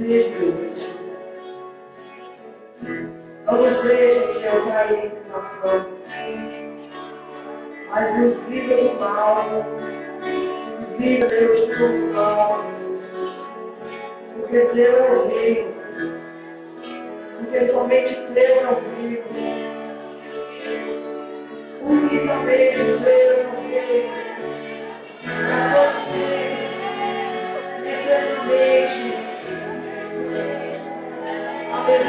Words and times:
Sede. 0.00 0.94
Não 3.46 3.82
deixe, 3.82 4.40
Senhor, 4.40 4.66
cair 4.66 5.04
em 5.04 5.10
tentação, 5.10 5.86
mas 7.90 8.06
nos 8.18 8.48
livra 8.48 8.76
do 8.76 9.00
mal, 9.00 9.66
nos 10.82 10.98
do 11.78 11.86
mal, 12.12 12.64
porque 14.34 14.58
Deus 14.74 14.96
é 14.96 15.12
o 15.12 15.28
porque 17.38 17.60
somente 17.72 18.14
Deus 18.32 18.58
é 18.58 18.66
o 18.68 18.74
vivo, 18.96 19.28
unicamente 21.82 22.76
Deus 22.76 23.06
é 23.06 23.46
o 23.46 23.60
reino. 23.68 24.24
Eternamente. 27.84 28.24
Aleluia, 28.44 28.94
Deus. 28.94 29.03
Deixa 31.86 32.04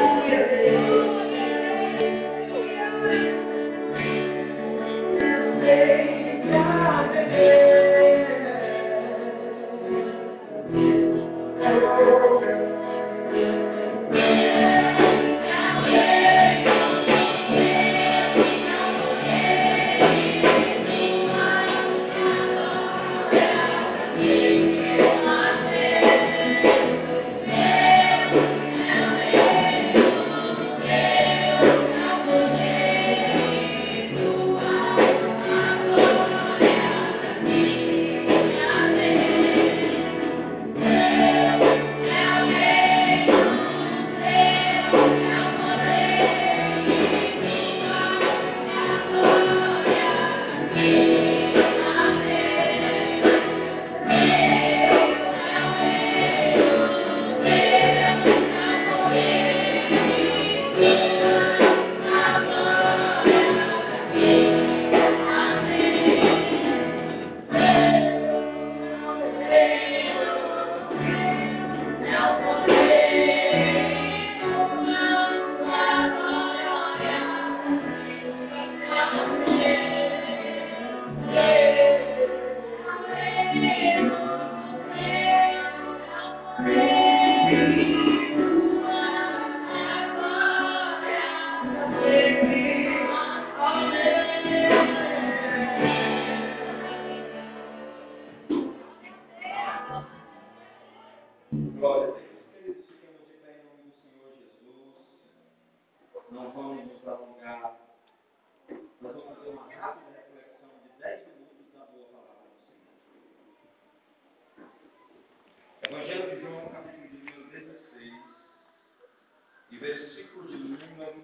versículo 119.85 120.47
de 120.47 120.57
número 120.57 121.23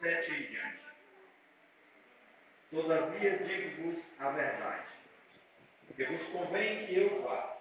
7 0.00 0.32
em 0.32 0.46
diante. 0.46 0.86
Todavia 2.70 3.38
digo-vos 3.38 4.02
a 4.18 4.30
verdade, 4.30 4.86
que 5.94 6.04
vos 6.04 6.28
convém 6.28 6.86
que 6.86 6.98
eu 6.98 7.22
vá. 7.22 7.56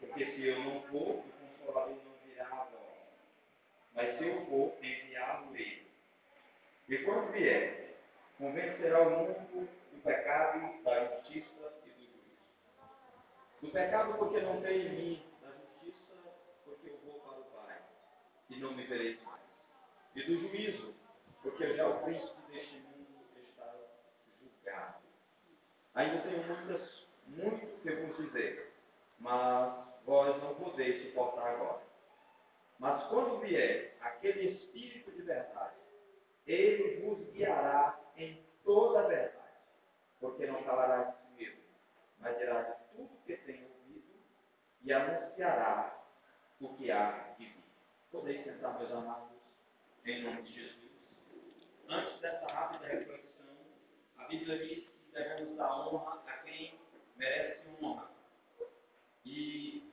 Porque 0.00 0.24
se 0.24 0.46
eu 0.46 0.58
não 0.60 0.82
for, 0.84 1.18
o 1.18 1.22
Consolador 1.22 1.96
não 2.04 2.14
virá 2.24 2.46
a 2.46 2.64
vós. 2.64 2.98
Mas 3.94 4.16
se 4.16 4.26
eu 4.26 4.46
for, 4.46 4.76
enviá-lo-ei. 4.82 5.86
E 6.88 6.98
quando 6.98 7.32
vier, 7.32 7.96
convencerá 8.38 9.02
o 9.02 9.10
mundo 9.10 9.68
do 9.92 10.02
pecado, 10.02 10.82
da 10.82 11.16
justiça 11.16 11.80
e 11.86 11.90
do 11.90 12.00
juízo. 12.00 12.38
Do 13.60 13.68
pecado, 13.68 14.18
porque 14.18 14.40
não 14.40 14.60
tem 14.62 14.86
em 14.86 14.88
mim. 14.88 15.22
Da 15.42 15.48
justiça, 15.48 16.14
porque 16.64 16.88
eu 16.88 16.98
vou 17.04 17.20
para 17.20 17.38
o 17.38 17.44
Pai. 17.44 17.76
E 18.48 18.56
não 18.56 18.74
me 18.74 18.86
vereis 18.86 19.22
mais. 19.22 19.39
E 20.14 20.22
do 20.22 20.40
juízo, 20.40 20.94
porque 21.42 21.74
já 21.76 21.88
o 21.88 22.02
príncipe 22.02 22.52
deste 22.52 22.76
mundo 22.78 23.06
está 23.36 23.74
julgado. 24.40 25.02
Ainda 25.94 26.22
tenho 26.22 26.42
muitas, 26.44 27.06
muito 27.26 27.82
que 27.82 27.90
vos 27.90 28.16
dizer. 28.16 28.72
Mas 29.18 29.86
vós 30.04 30.42
não 30.42 30.54
podeis 30.54 31.06
suportar 31.06 31.54
agora. 31.54 31.82
Mas 32.78 33.04
quando 33.08 33.40
vier 33.40 33.96
aquele 34.00 34.52
Espírito 34.52 35.12
de 35.12 35.22
verdade, 35.22 35.76
ele 36.46 37.00
vos 37.04 37.30
guiará 37.32 38.00
em 38.16 38.42
toda 38.64 39.00
a 39.00 39.06
verdade, 39.06 39.58
porque 40.18 40.46
não 40.46 40.62
falará 40.64 41.04
de 41.04 41.16
si 41.18 41.44
mesmo, 41.44 41.62
mas 42.18 42.38
dirá 42.38 42.62
de 42.62 42.96
tudo 42.96 43.10
que 43.26 43.36
tem 43.36 43.64
ouvido 43.64 44.14
e 44.82 44.92
anunciará 44.92 45.94
o 46.60 46.74
que 46.76 46.90
há 46.90 47.34
de 47.38 47.44
vir. 47.44 47.64
Podeis 48.10 48.42
sentar, 48.44 48.78
meus 48.78 48.90
amados, 48.90 49.39
em 50.04 50.22
nome 50.22 50.42
de 50.42 50.52
Jesus. 50.52 50.90
Antes 51.88 52.20
dessa 52.20 52.46
rápida 52.46 52.86
reflexão, 52.86 53.56
a 54.18 54.24
Bíblia 54.24 54.58
diz 54.58 54.84
que 54.84 55.12
devemos 55.12 55.56
dar 55.56 55.88
honra 55.88 56.22
a 56.26 56.32
quem 56.38 56.78
merece 57.16 57.68
honra. 57.82 58.10
E 59.24 59.92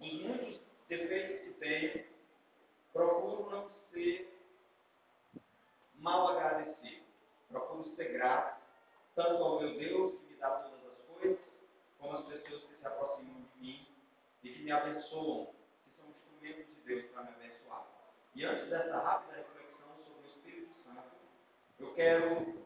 os 0.00 0.12
muitos 0.22 0.60
defeitos 0.88 1.44
que 1.44 1.60
tenho, 1.60 2.04
procuro 2.92 3.50
não 3.50 3.70
ser 3.94 4.34
mal 5.94 6.28
agradecido. 6.28 7.04
Procuro 7.48 7.94
ser 7.96 8.12
grato, 8.12 8.60
tanto 9.14 9.42
ao 9.42 9.60
meu 9.60 9.78
Deus, 9.78 10.18
que 10.18 10.32
me 10.32 10.36
dá 10.36 10.50
todas 10.50 10.84
as 10.86 10.98
coisas, 11.06 11.38
como 11.98 12.18
às 12.18 12.26
pessoas 12.26 12.64
que 12.64 12.76
se 12.76 12.86
aproximam 12.86 13.42
de 13.54 13.60
mim 13.60 13.86
e 14.42 14.48
que 14.50 14.62
me 14.62 14.72
abençoam, 14.72 15.54
que 15.84 15.90
são 15.96 16.10
instrumentos 16.10 16.66
de 16.74 16.80
Deus 16.84 17.04
para 17.12 17.22
me 17.22 17.28
abençoar. 17.30 17.86
E 18.34 18.44
antes 18.44 18.68
dessa 18.68 18.98
rápida 18.98 19.36
reflexão 19.36 19.96
sobre 20.04 20.26
o 20.26 20.30
Espírito 20.30 20.72
Santo, 20.84 21.14
eu 21.78 21.94
quero 21.94 22.64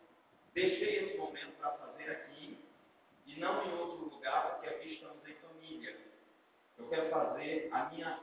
deixei 0.54 1.04
esse 1.04 1.18
momento 1.18 1.56
para 1.58 1.72
fazer 1.72 2.10
aqui 2.10 2.58
e 3.26 3.38
não 3.38 3.64
em 3.64 3.78
outro 3.78 4.06
lugar, 4.06 4.54
porque 4.54 4.68
aqui 4.68 4.94
estamos 4.94 5.24
em 5.28 5.34
família. 5.34 5.96
Eu 6.78 6.88
quero 6.88 7.10
fazer 7.10 7.68
a 7.70 7.90
minha, 7.90 8.22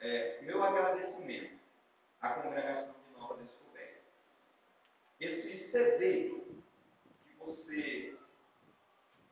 é, 0.00 0.42
meu 0.42 0.62
agradecimento 0.62 1.56
congregação 2.34 2.94
de 3.06 3.18
Nova 3.18 3.34
Descoberta. 3.36 4.00
Esse 5.20 5.70
CD 5.70 6.30
que 7.24 7.36
você 7.38 8.16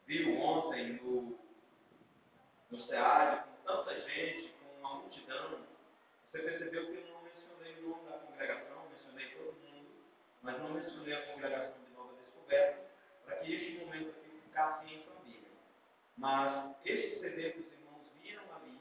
viu 0.06 0.38
ontem 0.40 0.94
no, 0.94 1.38
no 2.70 2.86
SEAD, 2.86 3.44
com 3.44 3.62
tanta 3.64 4.00
gente, 4.08 4.54
com 4.58 4.80
uma 4.80 5.00
multidão, 5.00 5.66
você 6.30 6.38
percebeu 6.38 6.86
que 6.86 6.96
eu 6.96 7.06
não 7.06 7.22
mencionei 7.22 7.84
o 7.84 7.88
nome 7.88 8.08
da 8.08 8.18
congregação, 8.18 8.88
mencionei 8.90 9.28
todo 9.36 9.54
mundo, 9.54 9.90
mas 10.42 10.58
não 10.58 10.70
mencionei 10.70 11.14
a 11.14 11.26
congregação 11.32 11.74
de 11.84 11.94
Nova 11.94 12.12
Descoberta, 12.14 12.90
para 13.24 13.36
que 13.36 13.54
este 13.54 13.84
momento 13.84 14.10
aqui 14.10 14.40
ficasse 14.42 14.86
em 14.92 15.02
família. 15.04 15.50
Mas 16.16 16.76
este 16.84 17.20
CD 17.20 17.52
que 17.52 17.60
os 17.60 17.72
irmãos 17.72 18.02
viram 18.20 18.44
ali 18.54 18.80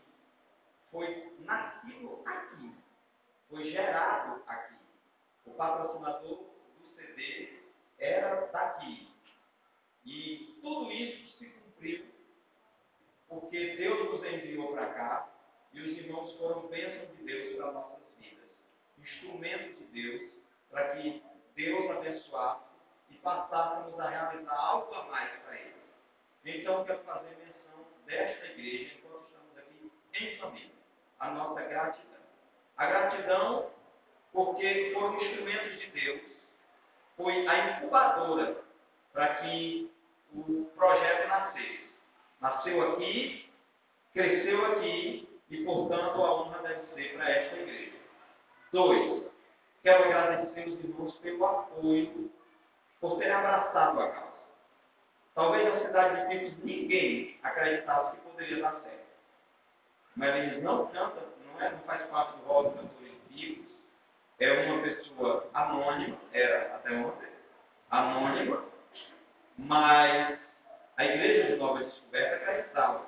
foi 0.92 1.36
nascido 1.40 2.22
aqui, 2.26 2.84
foi 3.54 3.70
gerado 3.70 4.42
aqui. 4.48 4.74
O 5.46 5.52
patrocinador 5.52 6.50
do 6.80 6.96
CD 6.96 7.60
era 8.00 8.48
daqui. 8.48 9.08
E 10.06 10.58
tudo 10.60 10.92
isso 10.92 11.38
se 11.38 11.46
cumpriu 11.46 12.06
porque 13.40 13.76
Deus 13.76 14.12
nos 14.12 14.26
enviou 14.26 14.74
para 14.74 14.94
cá 14.94 15.30
e 15.74 15.82
os 15.82 15.98
irmãos 15.98 16.38
foram 16.38 16.68
bênçãos 16.68 17.16
de 17.18 17.24
Deus 17.24 17.56
para 17.56 17.72
nossas 17.72 18.04
vidas. 18.20 18.46
Instrumentos 18.98 19.78
de 19.78 19.86
Deus 19.86 20.32
para 20.70 20.96
que 20.96 21.24
Deus 21.56 21.92
abençoasse 21.92 22.64
e 23.10 23.16
passássemos 23.16 24.00
a 24.00 24.10
realizar 24.10 24.56
algo 24.56 24.94
a 24.94 25.04
mais 25.06 25.32
para 25.42 25.56
Ele. 25.56 25.74
Então, 26.46 26.84
quero 26.86 27.00
fazer 27.00 27.30
menção 27.38 27.86
desta 28.06 28.46
igreja 28.48 28.96
enquanto 28.98 29.26
estamos 29.28 29.58
aqui 29.58 29.92
em 30.20 30.38
família. 30.38 30.72
A 31.20 31.32
nossa 31.32 31.62
gratidão. 31.62 32.22
A 32.78 32.86
gratidão 32.86 33.72
porque 34.34 34.92
foram 34.94 35.22
instrumentos 35.22 35.80
de 35.80 35.88
Deus, 35.92 36.22
foi 37.16 37.48
a 37.48 37.78
incubadora 37.78 38.58
para 39.14 39.36
que 39.36 39.92
o 40.34 40.66
projeto 40.76 41.28
nascesse. 41.28 41.83
Nasceu 42.44 42.92
aqui, 42.92 43.50
cresceu 44.14 44.66
aqui 44.66 45.30
e, 45.50 45.64
portanto, 45.64 46.22
a 46.22 46.34
honra 46.34 46.60
deve 46.62 46.82
ser 46.94 47.16
para 47.16 47.30
esta 47.30 47.56
igreja. 47.56 47.98
Dois, 48.74 49.24
quero 49.82 50.04
agradecer 50.04 50.68
os 50.68 50.84
irmãos 50.84 51.16
pelo 51.20 51.46
apoio, 51.46 52.30
por 53.00 53.18
terem 53.18 53.34
abraçado 53.34 53.98
a 54.02 54.10
causa. 54.10 54.34
Talvez 55.34 55.74
na 55.74 55.88
cidade 55.88 56.22
de 56.22 56.28
Picos 56.28 56.64
ninguém 56.66 57.40
acreditasse 57.44 58.18
que 58.18 58.30
poderia 58.30 58.62
dar 58.62 58.74
certo. 58.82 59.06
Mas 60.18 60.36
eles 60.36 60.62
não 60.62 60.88
cantam, 60.88 61.24
não, 61.46 61.62
é, 61.62 61.72
não 61.72 61.80
faz 61.84 62.06
parte 62.10 62.40
do 62.40 62.44
rol 62.44 62.72
de 62.72 62.78
cantores 62.78 63.14
Picos. 63.30 63.66
É 64.40 64.52
uma 64.66 64.82
pessoa 64.84 65.50
anônima, 65.54 66.18
era 66.34 66.76
até 66.76 66.92
ontem, 66.92 67.30
anônima, 67.90 68.66
mas 69.58 70.43
a 70.98 71.06
igreja 71.06 71.52
de 71.52 71.56
Nova 71.56 71.84
Descoberta 71.84 72.36
acreditava 72.36 73.06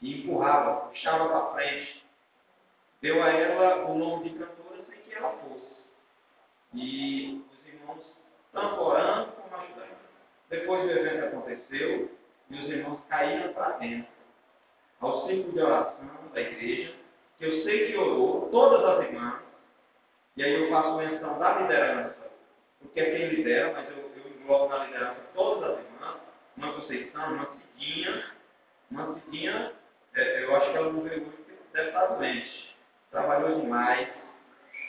e 0.00 0.20
empurrava, 0.20 0.88
puxava 0.88 1.28
para 1.28 1.54
frente. 1.54 2.04
Deu 3.02 3.22
a 3.22 3.28
ela 3.28 3.86
o 3.86 3.98
nome 3.98 4.30
de 4.30 4.38
cantora 4.38 4.82
sem 4.88 4.98
que 5.00 5.14
ela 5.14 5.32
fosse. 5.32 5.70
E 6.74 7.44
os 7.52 7.66
irmãos, 7.66 8.00
tanto 8.52 8.80
orando 8.80 9.32
como 9.32 9.62
ajudando. 9.62 9.98
Depois 10.48 10.82
do 10.82 10.90
evento 10.90 11.26
aconteceu 11.26 12.10
e 12.50 12.54
os 12.54 12.68
irmãos 12.68 13.00
caíram 13.08 13.52
para 13.52 13.78
dentro, 13.78 14.10
ao 15.00 15.26
círculo 15.26 15.52
de 15.52 15.60
oração 15.60 16.08
da 16.32 16.40
igreja, 16.40 16.94
que 17.38 17.44
eu 17.44 17.62
sei 17.62 17.86
que 17.86 17.96
orou, 17.96 18.48
todas 18.50 18.84
as 18.84 19.04
irmãs, 19.04 19.40
e 20.36 20.42
aí 20.42 20.54
eu 20.54 20.68
faço 20.68 20.96
menção 20.96 21.38
da 21.38 21.58
liderança, 21.58 22.16
porque 22.80 23.00
é 23.00 23.10
quem 23.10 23.28
lidera, 23.28 23.72
mas 23.72 23.88
eu, 23.90 24.10
eu 24.16 24.30
englobo 24.30 24.68
na 24.68 24.84
liderança 24.84 25.20
todas 25.34 25.70
as 25.70 25.78
irmãs, 25.78 25.89
uma 26.56 26.72
Conceição, 26.72 27.34
uma 27.34 27.48
Cidinha, 27.78 28.24
uma 28.90 29.14
Cidinha, 29.14 29.72
é, 30.14 30.44
eu 30.44 30.56
acho 30.56 30.70
que 30.70 30.76
ela 30.76 30.92
não 30.92 31.02
veio 31.02 31.24
porque 31.24 31.52
deve 31.72 31.88
estar 31.88 32.06
doente, 32.06 32.76
trabalhou 33.10 33.60
demais, 33.60 34.08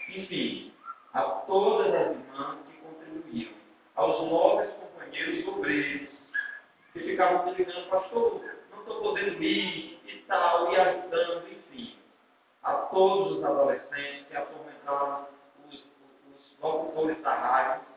enfim, 0.09 0.73
a 1.13 1.21
todas 1.21 1.93
as 1.93 2.11
irmãs 2.11 2.57
que 2.67 2.77
contribuíram, 2.77 3.53
aos 3.95 4.29
nobres 4.29 4.71
companheiros 4.73 5.47
obreiros, 5.47 6.09
que 6.93 6.99
ficavam 6.99 7.45
me 7.45 7.53
ligando, 7.53 7.89
pastor, 7.89 8.41
não 8.71 8.79
estou 8.79 9.01
podendo 9.01 9.43
ir 9.43 9.99
e 10.05 10.23
tal, 10.27 10.71
e 10.73 10.75
ajudando, 10.75 11.47
enfim, 11.47 11.97
a 12.63 12.73
todos 12.73 13.37
os 13.37 13.43
adolescentes 13.43 14.27
que 14.27 14.35
atormentaram 14.35 15.27
os, 15.67 15.75
os 15.75 16.59
locutores 16.59 17.21
da 17.21 17.33
rádio, 17.33 17.90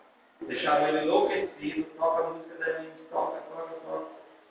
deixaram 0.46 0.88
ele 0.88 1.04
enlouquecido, 1.04 1.84
toca 1.96 2.24
a 2.24 2.30
música 2.30 2.54
da 2.56 2.72
gente, 2.80 2.98
toca, 3.10 3.40
toca, 3.40 3.74
toca, 3.86 4.06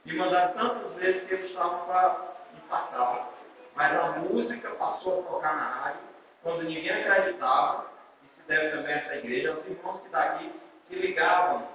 e 0.05 0.13
mandaram 0.13 0.53
tantas 0.53 0.93
vezes 0.93 1.27
que 1.27 1.33
eles 1.33 1.49
estavam 1.49 1.85
para 1.85 2.35
empatar. 2.55 3.29
Mas 3.75 3.99
a 3.99 4.11
música 4.19 4.69
passou 4.71 5.19
a 5.19 5.23
tocar 5.23 5.55
na 5.55 5.69
rádio, 5.69 6.01
quando 6.41 6.63
ninguém 6.63 6.89
acreditava, 6.89 7.87
e 8.23 8.41
se 8.41 8.47
deve 8.47 8.75
também 8.75 8.93
a 8.93 8.97
essa 8.97 9.15
igreja, 9.15 9.53
os 9.53 9.65
irmãos 9.65 10.01
que 10.01 10.09
daqui 10.09 10.51
que 10.87 10.95
ligavam 10.95 11.67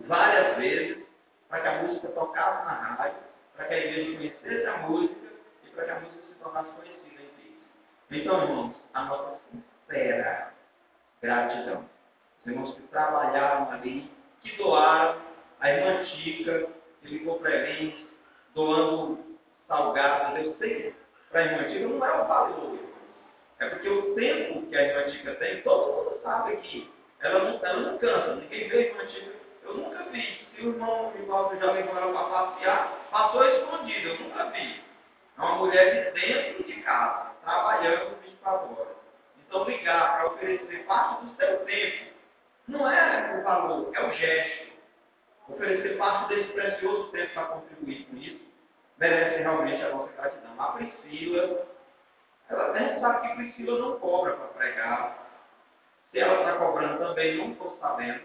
várias 0.00 0.56
vezes 0.56 1.04
para 1.48 1.60
que 1.60 1.68
a 1.68 1.82
música 1.82 2.08
tocasse 2.08 2.64
na 2.64 2.72
rádio, 2.72 3.18
para 3.56 3.66
que 3.66 3.74
a 3.74 3.78
igreja 3.78 4.16
conhecesse 4.16 4.66
a 4.66 4.76
música 4.78 5.26
e 5.64 5.70
para 5.70 5.84
que 5.84 5.90
a 5.90 6.00
música 6.00 6.22
se 6.28 6.34
tornasse 6.42 6.70
conhecida 6.70 7.22
em 7.22 7.28
Cristo. 7.28 7.62
Então, 8.10 8.42
irmãos, 8.42 8.74
a 8.94 9.04
nossa 9.04 9.38
sincera 9.50 10.52
gratidão. 11.22 11.93
Os 12.44 12.52
irmãos 12.52 12.74
que 12.74 12.82
trabalharam 12.88 13.70
ali, 13.70 14.10
que 14.42 14.54
doaram, 14.56 15.16
a 15.60 15.70
irmã 15.70 16.04
Tica, 16.04 16.66
que 17.00 17.18
para 17.18 17.58
mim, 17.62 18.06
doando 18.54 19.18
salgadas, 19.66 20.44
eu 20.44 20.54
sei, 20.58 20.94
para 21.30 21.40
a 21.40 21.44
irmã 21.44 21.68
Tica 21.68 21.88
não 21.88 22.04
é 22.04 22.20
o 22.20 22.28
valor, 22.28 22.78
é 23.60 23.68
porque 23.70 23.88
o 23.88 24.14
tempo 24.14 24.66
que 24.66 24.76
a 24.76 24.82
irmã 24.82 25.10
Tica 25.10 25.34
tem, 25.36 25.62
todo 25.62 25.90
mundo 25.90 26.20
sabe 26.22 26.58
que 26.58 26.92
ela 27.20 27.50
não, 27.50 27.64
ela 27.64 27.80
não 27.80 27.98
cansa, 27.98 28.36
ninguém 28.36 28.68
vê 28.68 28.76
a 28.76 28.80
irmã 28.80 29.06
Tica, 29.06 29.32
eu 29.62 29.74
nunca 29.78 30.02
vi. 30.10 30.46
Se 30.54 30.66
o 30.66 30.68
irmão 30.68 31.12
Rivaldo 31.16 31.58
já 31.58 31.72
levou 31.72 31.96
ela 31.96 32.12
para 32.12 32.46
passear, 32.46 33.08
passou 33.10 33.42
escondido, 33.42 34.08
eu 34.08 34.20
nunca 34.20 34.50
vi. 34.50 34.84
É 35.38 35.40
uma 35.40 35.56
mulher 35.56 36.12
de 36.12 36.20
dentro 36.20 36.64
de 36.64 36.82
casa, 36.82 37.30
trabalhando 37.42 38.20
24 38.22 38.78
horas. 38.78 38.96
Então, 39.38 39.64
ligar 39.64 40.18
para 40.18 40.26
oferecer 40.26 40.84
parte 40.84 41.24
do 41.24 41.36
seu 41.36 41.64
tempo 41.64 42.13
não 42.68 42.90
é 42.90 43.38
o 43.38 43.42
valor, 43.42 43.92
é 43.94 44.06
o 44.06 44.12
gesto. 44.12 44.74
Oferecer 45.48 45.98
parte 45.98 46.34
desse 46.34 46.52
precioso 46.52 47.10
tempo 47.10 47.34
para 47.34 47.44
contribuir 47.46 48.06
com 48.06 48.16
isso 48.16 48.44
merece 48.98 49.42
realmente 49.42 49.82
a 49.82 49.90
nossa 49.90 50.12
gratidão. 50.12 50.54
A 50.58 50.72
Priscila, 50.72 51.66
ela 52.48 52.72
nem 52.72 53.00
sabe 53.00 53.28
que 53.28 53.34
Priscila 53.36 53.78
não 53.78 53.98
cobra 53.98 54.34
para 54.34 54.46
pregar. 54.48 55.30
Se 56.10 56.20
ela 56.20 56.40
está 56.40 56.56
cobrando 56.58 56.98
também, 56.98 57.38
não 57.38 57.52
estou 57.52 57.76
sabendo. 57.80 58.22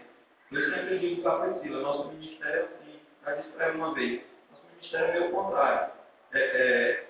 Eu 0.52 0.74
sempre 0.74 0.98
digo 0.98 1.22
para 1.22 1.32
a 1.32 1.48
Priscila, 1.48 1.82
nosso 1.82 2.08
ministério 2.08 2.64
assim, 2.64 3.00
já 3.24 3.34
disse 3.34 3.48
para 3.50 3.66
ela 3.66 3.74
uma 3.74 3.94
vez, 3.94 4.22
nosso 4.50 4.66
ministério 4.74 5.06
é 5.06 5.20
meio 5.20 5.32
contrário. 5.32 5.92
É, 6.32 7.04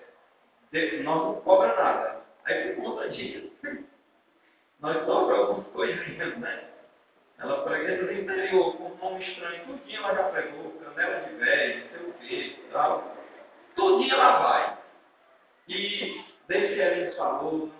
é, 0.73 1.03
nós 1.03 1.23
não 1.23 1.35
cobra 1.41 1.75
nada. 1.75 2.21
Aí 2.45 2.73
por 2.73 2.83
conta 2.83 3.09
disso, 3.09 3.51
nós 4.79 4.97
cobramos 5.05 5.49
algumas 5.49 5.67
coisinhas, 5.67 6.37
né? 6.37 6.70
Ela 7.41 7.63
prega 7.63 8.03
no 8.03 8.11
interior 8.11 8.77
com 8.77 8.83
um 8.83 8.97
nome 8.97 9.25
estranho, 9.25 9.65
tudinho 9.65 9.97
ela 10.03 10.13
já 10.13 10.23
pregou, 10.25 10.71
canela 10.73 11.21
de 11.21 11.35
velho, 11.35 11.83
não 11.83 11.89
sei 11.89 12.07
o 12.07 12.13
quê, 12.13 12.55
tal. 12.71 13.17
Tudinho 13.75 14.13
ela 14.13 14.39
vai. 14.39 14.77
E 15.67 16.23
desde 16.47 16.75
que 16.75 16.81
ela 16.81 17.05
nos 17.05 17.17
falou, 17.17 17.51
não 17.51 17.73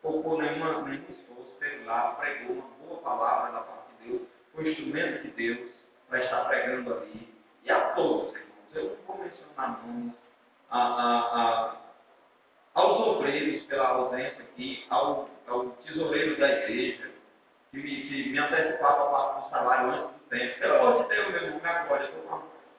poupou 0.00 0.40
nenhuma, 0.40 0.80
nenhum 0.82 1.04
esforço, 1.10 1.56
teve 1.58 1.84
lá, 1.84 2.14
pregou 2.14 2.56
uma 2.56 2.68
boa 2.86 3.00
palavra 3.02 3.52
da 3.52 3.60
parte 3.60 3.92
de 4.00 4.08
Deus, 4.08 4.22
um 4.54 4.62
instrumento 4.62 5.22
de 5.24 5.28
Deus 5.32 5.70
para 6.08 6.24
estar 6.24 6.44
pregando 6.46 6.94
ali. 6.94 7.28
E 7.64 7.70
a 7.70 7.80
todos, 7.90 8.34
irmãos, 8.34 8.74
eu 8.74 8.84
não 8.84 8.96
vou 9.06 9.18
mencionar 9.18 9.86
nomes, 9.86 10.14
a, 10.70 10.78
a, 10.78 11.18
a, 11.42 11.76
aos 12.74 13.08
obreiros 13.08 13.62
pela 13.64 13.88
ausência 13.88 14.42
aqui, 14.42 14.86
ao, 14.88 15.28
ao 15.46 15.66
tesoureiro 15.84 16.38
da 16.38 16.48
igreja, 16.50 17.10
que 17.70 17.78
me, 18.30 18.32
me 18.32 18.38
antecipava 18.38 19.04
a 19.04 19.10
parte 19.10 19.44
do 19.44 19.50
salário 19.50 19.90
antes 19.90 20.14
do 20.14 20.28
tempo. 20.28 20.58
Pelo 20.58 20.74
amor 20.76 21.02
de 21.02 21.08
Deus, 21.08 21.28
meu 21.28 21.42
irmão, 21.42 21.60
me 21.60 21.68
acorde, 21.68 22.04
eu 22.04 22.08
estou 22.10 22.22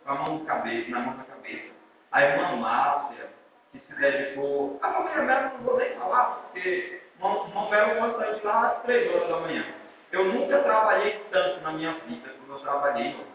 com 0.04 0.12
a 0.12 0.16
mão 0.16 0.40
na 0.40 0.46
cabeça, 0.46 0.92
na 0.92 1.00
mão 1.00 1.18
na 1.18 1.24
cabeça. 1.24 1.72
A 2.12 2.24
irmã 2.24 2.56
Márcia, 2.58 3.30
que 3.72 3.80
se 3.80 3.96
dedicou. 3.96 4.80
A 4.82 4.92
família 4.92 5.24
Melo 5.24 5.54
não 5.54 5.64
vou 5.64 5.78
nem 5.78 5.96
falar, 5.96 6.26
porque 6.26 7.02
irmão 7.18 7.70
Melo 7.70 8.00
pode 8.00 8.18
sair 8.18 8.40
de 8.40 8.46
lá 8.46 8.68
às 8.68 8.82
três 8.84 9.14
horas 9.14 9.30
da 9.30 9.40
manhã. 9.40 9.66
Eu 10.12 10.26
nunca 10.26 10.60
trabalhei 10.62 11.24
tanto 11.32 11.62
na 11.62 11.72
minha 11.72 11.94
vida 11.94 12.30
como 12.40 12.54
eu 12.54 12.60
trabalhei 12.60 13.16
ontem. 13.16 13.32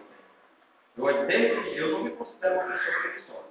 Eu, 0.96 1.26
desde, 1.26 1.76
eu 1.76 1.90
não 1.92 2.04
me 2.04 2.10
considero 2.10 2.54
uma 2.54 2.64
pessoa 2.64 3.00
preguiçosa. 3.00 3.44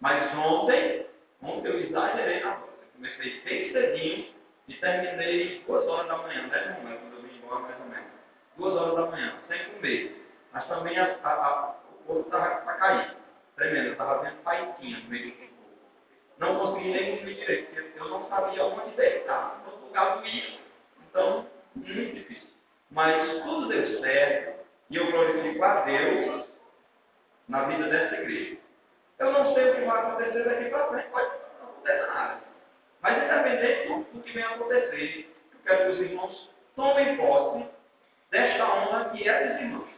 Mas 0.00 0.34
ontem, 0.36 1.06
ontem 1.42 1.68
eu 1.68 1.80
exagerei 1.80 2.40
na. 2.40 2.50
Eu 2.50 2.88
comecei 2.94 3.40
bem 3.40 3.72
cedinho 3.72 4.34
e 4.68 4.74
terminei 4.74 5.62
duas 5.66 5.86
horas 5.86 6.08
da 6.08 6.18
manhã, 6.18 6.46
né, 6.46 6.76
irmão? 6.78 6.98
Quando 6.98 7.14
eu 7.16 7.22
vim 7.22 7.36
embora, 7.36 7.60
mais 7.60 7.80
ou 7.80 7.86
menos. 7.86 8.09
Duas 8.56 8.74
horas 8.74 8.94
da 8.96 9.06
manhã, 9.10 9.34
sem 9.48 9.74
comer. 9.74 10.26
Mas 10.52 10.66
também 10.66 10.98
a, 10.98 11.16
a, 11.22 11.32
a, 11.32 11.74
o 11.92 12.04
corpo 12.04 12.22
estava 12.22 12.56
para 12.62 12.74
cair. 12.74 13.16
Tremendo, 13.56 13.86
eu 13.86 13.92
estava 13.92 14.22
vendo 14.22 14.42
paitinha 14.42 14.98
no 14.98 15.08
meio 15.10 15.30
do 15.30 15.36
corpo. 15.38 15.54
Não 16.38 16.58
consegui 16.58 16.90
nem 16.90 17.16
dormir 17.16 17.34
direito, 17.34 17.74
porque 17.74 18.00
eu 18.00 18.08
não 18.08 18.28
sabia 18.28 18.64
onde 18.64 18.96
deitar. 18.96 19.62
No 19.64 19.86
lugar 19.86 20.18
do 20.18 20.26
ir. 20.26 20.60
Então, 21.08 21.46
muito 21.74 22.14
difícil. 22.14 22.48
Mas 22.90 23.42
tudo 23.42 23.68
deu 23.68 24.00
certo. 24.00 24.60
E 24.90 24.96
eu 24.96 25.10
glorifico 25.10 25.64
a 25.64 25.82
Deus 25.82 26.46
na 27.48 27.64
vida 27.64 27.88
dessa 27.88 28.14
igreja. 28.16 28.58
Eu 29.18 29.32
não 29.32 29.54
sei 29.54 29.70
o 29.70 29.74
que 29.74 29.80
vai 29.82 29.98
acontecer 29.98 30.44
daqui 30.44 30.70
para 30.70 30.88
frente, 30.88 31.08
pode 31.10 31.28
não 31.28 31.68
acontecer 31.68 32.06
nada. 32.06 32.40
Mas 33.02 33.22
independente 33.22 33.88
do, 33.88 34.18
do 34.18 34.22
que 34.22 34.32
venha 34.32 34.48
acontecer, 34.48 35.36
eu 35.52 35.58
quero 35.64 35.84
que 35.84 35.90
os 35.92 36.10
irmãos 36.10 36.50
tomem 36.74 37.16
posse 37.16 37.68
desta 38.30 38.64
honra 38.64 39.10
que 39.10 39.28
é 39.28 39.48
dos 39.48 39.60
irmãos. 39.60 39.88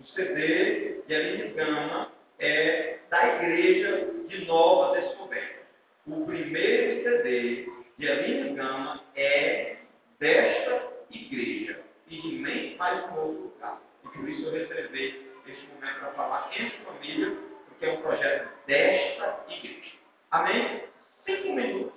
O 0.00 0.04
CD 0.04 1.02
de 1.06 1.14
Aline 1.14 1.54
Gama 1.54 2.12
é 2.38 2.98
da 3.08 3.36
igreja 3.36 4.10
de 4.28 4.44
Nova 4.46 5.00
Descoberta. 5.00 5.62
O 6.06 6.26
primeiro 6.26 7.02
CD 7.02 7.68
de 7.98 8.10
Aline 8.10 8.54
Gama 8.54 9.00
é 9.16 9.76
desta 10.18 10.88
igreja 11.10 11.80
e 12.08 12.20
de 12.20 12.38
nem 12.38 12.76
mais 12.76 13.04
um 13.10 13.16
outro 13.16 13.42
lugar. 13.42 13.80
E 14.04 14.08
por 14.08 14.28
isso 14.28 14.46
eu 14.46 14.52
reservei 14.52 15.30
este 15.46 15.66
momento 15.68 16.00
para 16.00 16.12
falar 16.12 16.50
em 16.56 16.70
família, 16.84 17.36
porque 17.68 17.86
é 17.86 17.92
um 17.92 18.02
projeto 18.02 18.50
desta 18.66 19.44
igreja. 19.48 19.92
Amém? 20.30 20.84
Cinco 21.24 21.52
minutos 21.52 21.92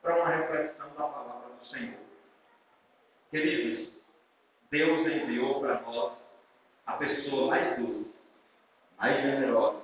para 0.00 0.16
uma 0.16 0.28
reflexão 0.28 0.88
da 0.88 1.04
palavra 1.04 1.50
do 1.58 1.66
Senhor. 1.66 1.98
Queridos, 3.30 3.92
Deus 4.72 5.06
enviou 5.06 5.60
para 5.60 5.80
nós 5.82 6.14
a 6.86 6.94
pessoa 6.94 7.48
mais 7.48 7.78
doce, 7.78 8.10
mais 8.98 9.22
generosa, 9.22 9.82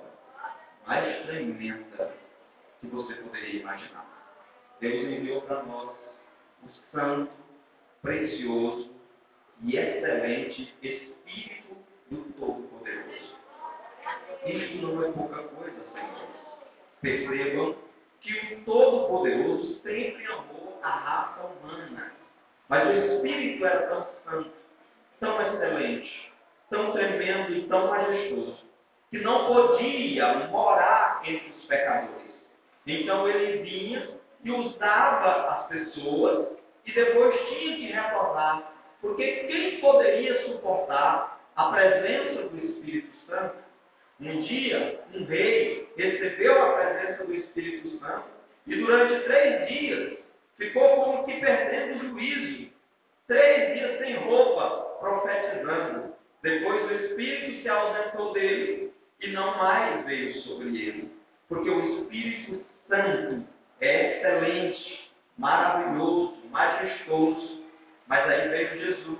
mais 0.87 1.25
tremenda 1.27 2.11
que 2.81 2.87
você 2.87 3.13
poderia 3.13 3.61
imaginar. 3.61 4.05
Deus 4.79 5.11
enviou 5.11 5.41
para 5.41 5.63
nós 5.63 5.89
o 6.63 6.69
santo, 6.91 7.31
precioso 8.01 8.89
e 9.61 9.75
excelente 9.75 10.73
Espírito 10.81 11.75
do 12.09 12.33
Todo-Poderoso. 12.39 13.35
Isto 14.45 14.77
não 14.77 15.03
é 15.03 15.11
pouca 15.11 15.43
coisa, 15.43 15.77
Senhor. 15.93 16.27
Percebam 17.01 17.75
que 18.21 18.55
o 18.55 18.61
Todo-Poderoso 18.63 19.81
sempre 19.81 20.25
amou 20.27 20.79
a 20.81 20.89
raça 20.89 21.47
humana. 21.47 22.13
Mas 22.69 22.87
o 22.87 22.91
Espírito 22.91 23.65
era 23.65 23.87
tão 23.87 24.07
santo, 24.23 24.51
tão 25.19 25.41
excelente, 25.41 26.31
tão 26.69 26.93
tremendo 26.93 27.53
e 27.53 27.67
tão 27.67 27.87
majestoso, 27.87 28.59
que 29.09 29.17
não 29.19 29.47
podia 29.47 30.47
morar 30.47 31.21
entre 31.25 31.49
os 31.57 31.65
pecadores. 31.65 32.29
Então 32.87 33.27
ele 33.27 33.63
vinha 33.63 34.18
e 34.43 34.51
usava 34.51 35.49
as 35.49 35.67
pessoas 35.67 36.47
e 36.85 36.91
depois 36.91 37.35
tinha 37.49 37.75
que 37.75 37.85
retornar. 37.87 38.73
Porque 39.01 39.25
quem 39.47 39.79
poderia 39.79 40.45
suportar 40.45 41.39
a 41.55 41.71
presença 41.71 42.43
do 42.49 42.57
Espírito 42.57 43.11
Santo? 43.27 43.55
Um 44.19 44.41
dia, 44.41 44.99
um 45.13 45.23
rei 45.25 45.87
recebeu 45.97 46.61
a 46.61 46.73
presença 46.73 47.23
do 47.23 47.35
Espírito 47.35 47.97
Santo 47.99 48.25
e 48.67 48.75
durante 48.75 49.23
três 49.23 49.67
dias 49.69 50.17
ficou 50.57 51.03
como 51.03 51.25
que 51.25 51.39
perdendo 51.39 52.03
o 52.03 52.09
juízo. 52.09 52.69
Três 53.27 53.73
dias 53.73 53.99
sem 53.99 54.15
roupa, 54.15 54.97
profetizando. 54.99 56.13
Depois 56.41 56.85
o 56.85 56.93
Espírito 56.95 57.61
se 57.61 57.69
ausentou 57.69 58.33
dele 58.33 58.93
e 59.21 59.27
não 59.27 59.57
mais 59.57 60.05
veio 60.05 60.33
sobre 60.41 60.67
ele. 60.67 61.11
Porque 61.47 61.69
o 61.69 62.01
Espírito 62.01 62.65
Santo 62.87 63.45
é 63.81 64.17
excelente, 64.17 65.11
maravilhoso, 65.37 66.37
majestoso. 66.51 67.63
Mas 68.07 68.27
aí 68.29 68.49
veio 68.49 68.79
Jesus. 68.79 69.19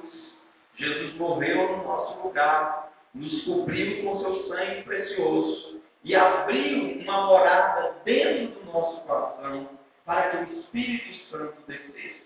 Jesus 0.78 1.14
morreu 1.16 1.78
no 1.78 1.84
nosso 1.84 2.22
lugar, 2.22 2.92
nos 3.14 3.44
cobriu 3.44 4.04
com 4.04 4.20
seu 4.20 4.48
sangue 4.48 4.84
precioso 4.84 5.82
e 6.04 6.16
abriu 6.16 7.02
uma 7.02 7.28
morada 7.28 7.96
dentro 8.06 8.60
do 8.60 8.72
nosso 8.72 9.02
coração 9.02 9.70
para 10.06 10.30
que 10.30 10.38
o 10.38 10.60
Espírito 10.60 11.30
Santo 11.30 11.56
descesse. 11.68 12.24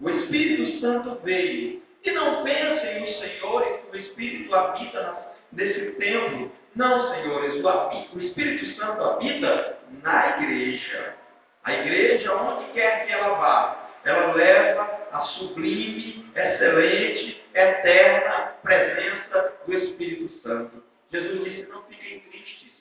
O 0.00 0.10
Espírito 0.10 0.80
Santo 0.80 1.20
veio. 1.24 1.82
E 2.04 2.10
não 2.10 2.44
pensem 2.44 3.02
os 3.04 3.18
senhores 3.18 3.80
que 3.80 3.96
o 3.96 4.00
Espírito 4.00 4.54
habita 4.54 5.34
nesse 5.52 5.92
templo. 5.92 6.52
Não, 6.76 7.14
senhores, 7.14 7.64
o 7.64 8.20
Espírito 8.20 8.78
Santo 8.78 9.02
habita 9.02 9.78
na 10.02 10.42
igreja. 10.42 11.16
A 11.64 11.72
igreja, 11.72 12.34
onde 12.34 12.72
quer 12.72 13.06
que 13.06 13.12
ela 13.12 13.34
vá, 13.36 13.90
ela 14.04 14.34
leva 14.34 15.08
a 15.12 15.20
sublime, 15.22 16.30
excelente, 16.36 17.42
eterna 17.54 18.54
presença 18.62 19.52
do 19.66 19.72
Espírito 19.72 20.42
Santo. 20.42 20.82
Jesus 21.10 21.44
disse: 21.44 21.70
Não 21.70 21.82
fiquem 21.84 22.20
tristes 22.20 22.72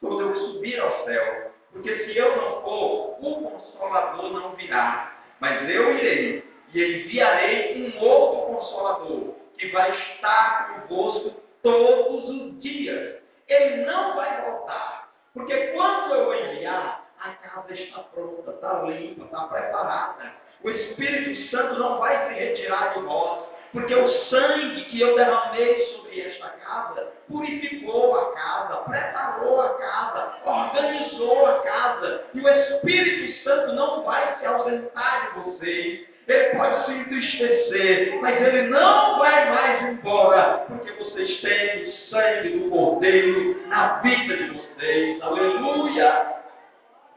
quando 0.00 0.20
eu 0.20 0.34
subir 0.36 0.78
ao 0.78 1.04
céu, 1.04 1.52
porque 1.72 2.04
se 2.04 2.16
eu 2.16 2.36
não 2.36 2.62
for, 2.62 3.16
o 3.20 3.42
Consolador 3.42 4.32
não 4.32 4.54
virá, 4.54 5.16
mas 5.40 5.68
eu 5.68 5.96
irei 5.98 6.44
e 6.72 6.84
enviarei 6.84 7.92
um 7.92 8.00
outro 8.00 8.54
Consolador 8.54 9.34
que 9.56 9.66
vai 9.68 9.90
estar 9.90 10.86
convosco 10.86 11.42
todos 11.62 12.28
os 12.28 12.60
dias. 12.60 13.16
Ele 13.48 13.84
não 13.84 14.14
vai 14.14 14.42
voltar, 14.42 15.10
porque 15.34 15.56
quando 15.68 16.14
eu 16.14 16.52
enviar, 16.52 17.07
a 17.28 17.48
casa 17.48 17.74
está 17.74 18.00
pronta, 18.14 18.50
está 18.50 18.82
limpa, 18.82 19.24
está 19.24 19.42
preparada. 19.42 20.32
O 20.64 20.70
Espírito 20.70 21.50
Santo 21.50 21.78
não 21.78 21.98
vai 21.98 22.28
se 22.28 22.34
retirar 22.34 22.94
de 22.94 23.00
nós, 23.00 23.44
porque 23.72 23.94
o 23.94 24.24
sangue 24.24 24.84
que 24.86 25.00
eu 25.00 25.14
derramei 25.14 25.86
sobre 25.94 26.20
esta 26.20 26.48
casa 26.48 27.12
purificou 27.28 28.18
a 28.18 28.32
casa, 28.32 28.76
preparou 28.76 29.60
a 29.60 29.74
casa, 29.74 30.32
organizou 30.44 31.46
a 31.46 31.58
casa. 31.60 32.24
E 32.34 32.40
o 32.40 32.48
Espírito 32.48 33.44
Santo 33.44 33.74
não 33.74 34.02
vai 34.02 34.38
se 34.38 34.46
ausentar 34.46 35.34
de 35.34 35.40
vocês. 35.40 36.08
Ele 36.26 36.56
pode 36.56 36.86
se 36.86 36.92
entristecer, 36.92 38.18
mas 38.20 38.40
ele 38.42 38.68
não 38.68 39.18
vai 39.18 39.50
mais 39.50 39.82
embora, 39.90 40.64
porque 40.66 40.92
vocês 40.92 41.40
têm 41.40 41.88
o 41.88 41.92
sangue 42.10 42.58
do 42.58 42.70
Cordeiro 42.70 43.66
na 43.68 44.00
vida 44.00 44.36
de 44.36 44.50
vocês. 44.50 45.22
Aleluia! 45.22 46.27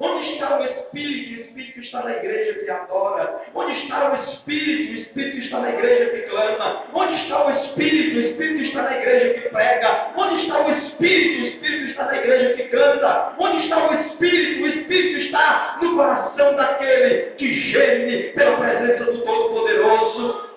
Onde 0.01 0.33
está 0.33 0.59
o 0.59 0.63
Espírito? 0.63 1.31
O 1.31 1.59
Espírito 1.59 1.79
está 1.81 2.03
na 2.03 2.11
igreja 2.17 2.59
que 2.59 2.71
adora. 2.71 3.41
Onde 3.53 3.83
está 3.83 4.11
o 4.11 4.31
Espírito? 4.31 4.93
O 4.93 5.01
Espírito 5.01 5.37
está 5.37 5.59
na 5.59 5.69
igreja 5.69 6.09
que 6.09 6.21
clama. 6.23 6.83
Onde 6.91 7.21
está 7.21 7.45
o 7.45 7.51
Espírito? 7.51 8.17
O 8.17 8.21
Espírito 8.21 8.63
está 8.63 8.81
na 8.81 8.97
igreja 8.97 9.33
que 9.35 9.49
prega. 9.49 10.11
Onde 10.17 10.41
está 10.41 10.59
o 10.59 10.71
Espírito? 10.71 11.43
O 11.43 11.47
Espírito 11.47 11.91
está 11.91 12.05
na 12.05 12.17
igreja 12.17 12.53
que 12.55 12.63
canta. 12.69 13.33
Onde 13.37 13.63
está 13.63 13.89
o 13.89 13.93
Espírito? 13.93 14.63
O 14.63 14.67
Espírito 14.67 15.19
está 15.19 15.77
no 15.81 15.95
coração 15.95 16.55
daquele 16.55 17.35
que 17.37 17.71
geme 17.71 18.23
pela 18.33 18.57
presença 18.57 19.05
do 19.05 19.19
Todo-Poderoso. 19.19 20.51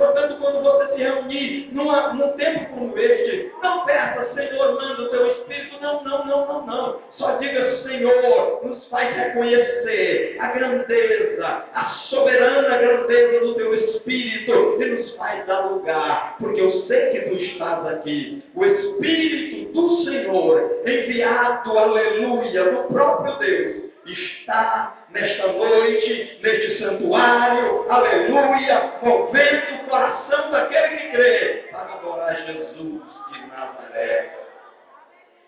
Portanto, 0.00 0.38
quando 0.40 0.62
você 0.62 0.94
se 0.94 1.02
reunir 1.02 1.68
numa, 1.72 2.14
num 2.14 2.32
tempo 2.32 2.74
como 2.74 2.98
este, 2.98 3.52
não 3.62 3.84
peça, 3.84 4.32
Senhor, 4.34 4.72
manda 4.72 5.02
o 5.02 5.08
teu 5.10 5.26
Espírito. 5.26 5.76
Não, 5.82 6.02
não, 6.02 6.26
não, 6.26 6.48
não, 6.48 6.66
não. 6.66 7.00
Só 7.18 7.32
diga, 7.36 7.82
Senhor, 7.82 8.64
nos 8.64 8.88
faz 8.88 9.14
reconhecer 9.14 10.38
a 10.40 10.52
grandeza, 10.52 11.64
a 11.74 11.84
soberana 12.08 12.78
grandeza 12.78 13.40
do 13.40 13.54
teu 13.56 13.74
Espírito 13.74 14.78
e 14.80 14.86
nos 14.86 15.14
faz 15.16 15.44
dar 15.44 15.66
lugar, 15.66 16.36
porque 16.40 16.62
eu 16.62 16.86
sei 16.86 17.10
que 17.10 17.20
tu 17.28 17.34
estás 17.34 17.86
aqui. 17.86 18.42
O 18.54 18.64
Espírito 18.64 19.70
do 19.72 20.04
Senhor, 20.04 20.80
enviado, 20.86 21.78
aleluia, 21.78 22.64
do 22.72 22.84
próprio 22.84 23.38
Deus 23.38 23.90
está 24.06 24.99
nesta 25.12 25.46
noite, 25.48 26.38
neste 26.42 26.78
santuário, 26.78 27.90
aleluia, 27.90 28.92
movendo 29.02 29.74
o 29.74 29.88
coração 29.88 30.50
daquele 30.50 30.96
que 30.96 31.10
crê 31.10 31.64
para 31.70 31.94
adorar 31.94 32.36
Jesus 32.46 33.02
de 33.32 33.46
Nazaré. 33.48 34.40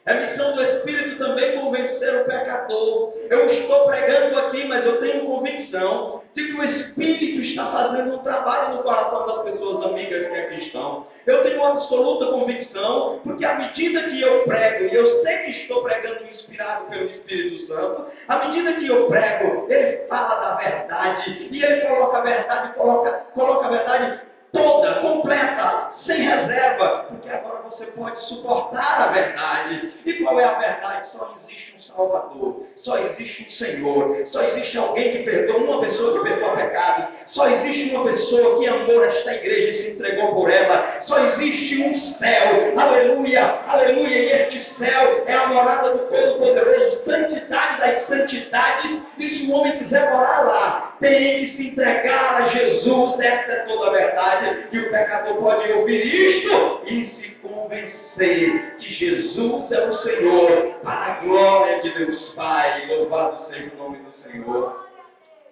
É 0.05 0.14
missão 0.14 0.57
do 0.57 0.64
Espírito 0.64 1.18
também 1.18 1.61
convencer 1.61 2.22
o 2.22 2.25
pecador. 2.25 3.14
Eu 3.31 3.53
estou 3.53 3.87
pregando 3.87 4.38
aqui, 4.40 4.64
mas 4.64 4.85
eu 4.85 5.01
tenho 5.01 5.27
convicção 5.27 6.21
de 6.35 6.47
que 6.47 6.53
o 6.53 6.64
Espírito 6.64 7.42
está 7.42 7.66
fazendo 7.66 8.14
um 8.14 8.18
trabalho 8.18 8.77
no 8.77 8.83
coração 8.83 9.27
das 9.27 9.42
pessoas 9.45 9.87
amigas 9.87 10.29
que 10.29 10.35
aqui 10.35 10.64
estão. 10.64 11.07
Eu 11.27 11.42
tenho 11.42 11.62
absoluta 11.62 12.27
convicção, 12.27 13.21
porque 13.23 13.45
à 13.45 13.55
medida 13.55 14.03
que 14.05 14.21
eu 14.21 14.45
prego, 14.45 14.85
e 14.85 14.95
eu 14.95 15.23
sei 15.23 15.37
que 15.38 15.51
estou 15.62 15.83
pregando 15.83 16.25
inspirado 16.25 16.87
pelo 16.87 17.05
Espírito 17.05 17.66
Santo, 17.66 18.07
à 18.29 18.38
medida 18.47 18.73
que 18.75 18.88
eu 18.88 19.07
prego, 19.09 19.71
ele 19.71 20.07
fala 20.09 20.40
da 20.40 20.55
verdade, 20.57 21.49
e 21.51 21.62
ele 21.62 21.81
coloca 21.83 22.18
a 22.18 22.23
verdade, 22.23 22.75
coloca, 22.75 23.11
coloca 23.35 23.66
a 23.66 23.71
verdade 23.71 24.21
toda, 24.53 25.01
completa, 25.01 25.92
sem 26.07 26.23
reserva, 26.23 27.07
porque 27.09 27.29
agora 27.29 27.62
você 27.62 27.87
pode 27.87 28.21
suportar 28.29 29.03
a 29.03 29.07
verdade. 29.09 29.92
E 30.05 30.12
qual 30.14 30.38
é 30.40 30.45
a 30.45 30.59
verdade? 30.59 31.11
Só 31.12 31.35
existe 31.45 31.71
Salvador, 31.96 32.66
só 32.83 32.98
existe 32.98 33.46
um 33.48 33.50
Senhor, 33.59 34.26
só 34.33 34.42
existe 34.42 34.78
alguém 34.78 35.12
que 35.12 35.22
perdoa, 35.22 35.59
uma 35.59 35.81
pessoa 35.81 36.18
que 36.18 36.28
perdoa 36.28 36.57
pecado, 36.57 37.09
só 37.28 37.48
existe 37.48 37.94
uma 37.94 38.05
pessoa 38.05 38.59
que 38.59 38.66
amou 38.66 39.05
esta 39.05 39.35
igreja 39.35 39.70
e 39.70 39.83
se 39.83 39.90
entregou 39.92 40.35
por 40.35 40.50
ela, 40.50 41.02
só 41.07 41.18
existe 41.18 41.83
um 41.83 42.14
céu, 42.18 42.78
aleluia, 42.78 43.61
aleluia, 43.66 44.18
e 44.18 44.33
este 44.33 44.78
céu 44.78 45.24
é 45.26 45.35
a 45.35 45.46
morada 45.46 45.90
do 45.90 45.98
Todo-Poderoso, 46.09 47.05
santidade 47.05 47.81
das 47.81 48.07
santidades, 48.07 49.00
e 49.18 49.28
se 49.28 49.50
o 49.50 49.55
homem 49.55 49.78
quiser 49.78 50.11
morar 50.11 50.42
lá, 50.42 50.91
tem 51.02 51.46
que 51.48 51.56
se 51.56 51.68
entregar 51.68 52.42
a 52.42 52.48
Jesus, 52.48 53.20
essa 53.20 53.52
é 53.52 53.56
toda 53.66 53.88
a 53.88 53.90
verdade, 53.90 54.68
e 54.70 54.78
o 54.78 54.90
pecador 54.90 55.36
pode 55.36 55.72
ouvir 55.72 56.06
isto 56.06 56.82
e 56.86 57.06
se 57.20 57.30
convencer 57.42 58.76
que 58.78 58.94
Jesus 58.94 59.70
é 59.72 59.88
o 59.88 59.98
Senhor, 59.98 60.78
para 60.82 61.06
a 61.06 61.20
glória 61.20 61.82
de 61.82 61.90
Deus 61.90 62.20
Pai, 62.34 62.86
louvado 62.86 63.52
seja 63.52 63.72
o 63.74 63.78
nome 63.78 63.98
do 63.98 64.30
Senhor. 64.30 64.82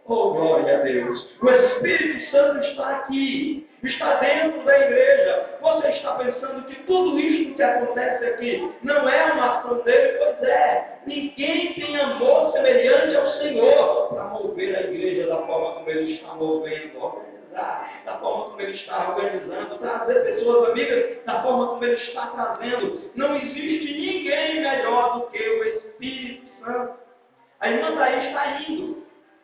Oh, 0.06 0.30
glória 0.30 0.78
a 0.78 0.82
Deus. 0.82 1.28
O 1.40 1.48
Espírito 1.48 2.30
Santo 2.30 2.64
está 2.64 2.96
aqui, 2.96 3.68
está 3.84 4.14
dentro 4.16 4.64
da 4.64 4.78
igreja. 4.78 5.58
Você 5.60 5.88
está 5.88 6.14
pensando 6.14 6.66
que 6.66 6.82
tudo 6.82 7.18
isso 7.18 7.54
que 7.54 7.62
acontece 7.62 8.24
aqui 8.24 8.72
não 8.82 9.08
é 9.08 9.32
uma 9.32 9.58
ação 9.58 9.78
dele? 9.82 10.18
Pois 10.18 10.42
é. 10.48 10.98
Ninguém 11.06 11.74
tem 11.74 11.96
amor 11.96 12.52
semelhante 12.52 13.16
ao 13.16 13.32
Senhor 13.34 14.08
para 14.08 14.24
mover 14.24 14.76
a 14.76 14.80
igreja 14.82 15.28
da 15.28 15.38
forma 15.46 15.74
como 15.74 15.90
ele 15.90 16.14
está 16.14 16.34
movendo 16.34 17.30
da 18.04 18.18
forma 18.20 18.44
como 18.50 18.60
ele 18.60 18.76
está 18.76 19.10
organizando, 19.10 19.78
trazer 19.78 20.24
pessoas 20.24 20.70
amigas 20.70 21.24
da 21.24 21.42
forma 21.42 21.66
como 21.68 21.84
ele 21.84 22.00
está 22.02 22.26
trazendo. 22.28 23.10
Não 23.14 23.36
existe 23.36 23.92
ninguém 23.92 24.60
melhor 24.60 25.18
do 25.18 25.30
que 25.30 25.38
o 25.38 25.64
Espírito 25.64 26.46
Santo. 26.64 27.00
A 27.60 27.70
irmã 27.70 27.94
Thaís 27.96 28.24
está 28.26 28.60
indo. 28.62 28.99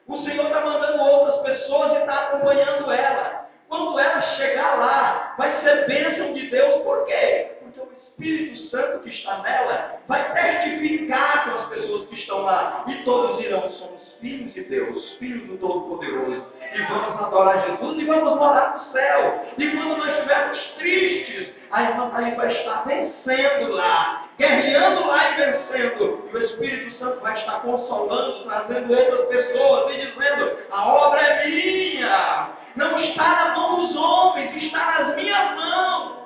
O 0.08 0.22
Senhor 0.22 0.46
está 0.46 0.60
mandando 0.60 1.02
outras 1.02 1.40
pessoas 1.40 1.92
e 1.92 1.96
está 1.96 2.14
acompanhando 2.14 2.90
ela. 2.92 3.46
Quando 3.68 3.98
ela 3.98 4.20
chegar 4.36 4.78
lá, 4.78 5.34
vai 5.36 5.60
ser 5.62 5.86
bênção 5.86 6.32
de 6.32 6.48
Deus. 6.48 6.82
Por 6.82 7.04
quê? 7.06 7.56
Porque 7.60 7.80
o 7.80 7.92
Espírito 8.10 8.70
Santo 8.70 9.00
que 9.00 9.10
está 9.10 9.38
nela 9.42 9.96
vai 10.06 10.32
testificar 10.32 11.44
com 11.44 11.58
as 11.58 11.68
pessoas 11.70 12.08
que 12.08 12.14
estão 12.14 12.42
lá. 12.42 12.84
E 12.86 13.02
todos 13.02 13.44
irão, 13.44 13.68
somos 13.72 14.00
filhos 14.20 14.54
de 14.54 14.62
Deus, 14.64 15.18
filhos 15.18 15.48
do 15.48 15.58
Todo-Poderoso. 15.58 16.46
E 16.72 16.82
vamos 16.82 17.22
adorar 17.22 17.66
Jesus 17.66 17.98
e 17.98 18.04
vamos 18.04 18.36
morar 18.36 18.78
no 18.78 18.92
céu. 18.92 19.44
E 19.58 19.70
quando 19.70 19.96
nós 19.96 20.10
estivermos 20.10 20.58
tristes, 20.78 21.48
a 21.72 21.82
irmã 21.82 22.10
Thaís 22.10 22.36
vai 22.36 22.52
estar 22.52 22.84
vencendo 22.86 23.72
lá, 23.72 24.25
guerreando 24.38 25.06
lá 25.06 25.30
e 25.30 25.34
vencendo. 25.36 26.28
E 26.32 26.36
o 26.36 26.44
Espírito 26.44 26.98
Santo 26.98 27.20
vai 27.20 27.38
estar 27.38 27.60
consolando, 27.62 28.44
trazendo 28.44 28.92
outras 28.92 29.28
pessoas 29.28 29.94
e 29.94 30.06
dizendo: 30.06 30.58
a 30.70 30.94
obra 30.94 31.20
é 31.20 31.48
minha. 31.48 32.50
Não 32.76 32.98
está 33.00 33.46
na 33.46 33.56
mão 33.56 33.86
dos 33.86 33.96
homens, 33.96 34.62
está 34.62 35.00
nas 35.00 35.16
minhas 35.16 35.56
mãos. 35.56 36.16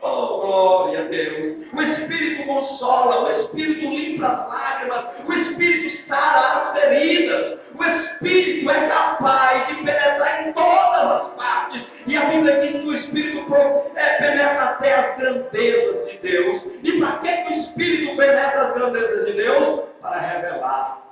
Oh, 0.00 0.38
glória 0.40 1.00
a 1.00 1.02
Deus. 1.04 1.66
O 1.72 1.82
Espírito 1.82 2.46
consola, 2.46 3.24
o 3.24 3.40
Espírito 3.40 3.88
limpa 3.88 4.26
as 4.26 4.48
lágrimas, 4.48 5.04
o 5.26 5.32
Espírito 5.32 6.06
sara 6.06 6.70
as 6.70 6.78
feridas. 6.78 7.58
O 7.76 7.84
Espírito 7.84 8.70
é 8.70 8.88
capaz 8.88 9.66
de 9.68 9.74
penetrar 9.76 10.46
em 10.46 10.52
todas 10.52 11.10
as 11.10 11.34
partes. 11.34 11.82
E 12.06 12.16
a 12.16 12.24
Bíblia 12.26 12.60
diz 12.60 12.82
que 12.82 12.86
o 12.86 12.96
Espírito 12.96 13.54
é, 13.96 14.04
penetra 14.18 14.62
até 14.62 14.94
as 14.94 15.16
grandezas 15.16 16.03
de 16.03 16.03
Deus. 16.24 16.62
E 16.82 16.98
para 16.98 17.18
que, 17.18 17.52
o 17.52 17.60
Espírito 17.60 18.16
penetra 18.16 18.68
as 18.68 18.74
grandezas 18.74 19.26
de 19.26 19.32
Deus? 19.34 19.80
Para 20.00 20.18
revelar. 20.18 21.04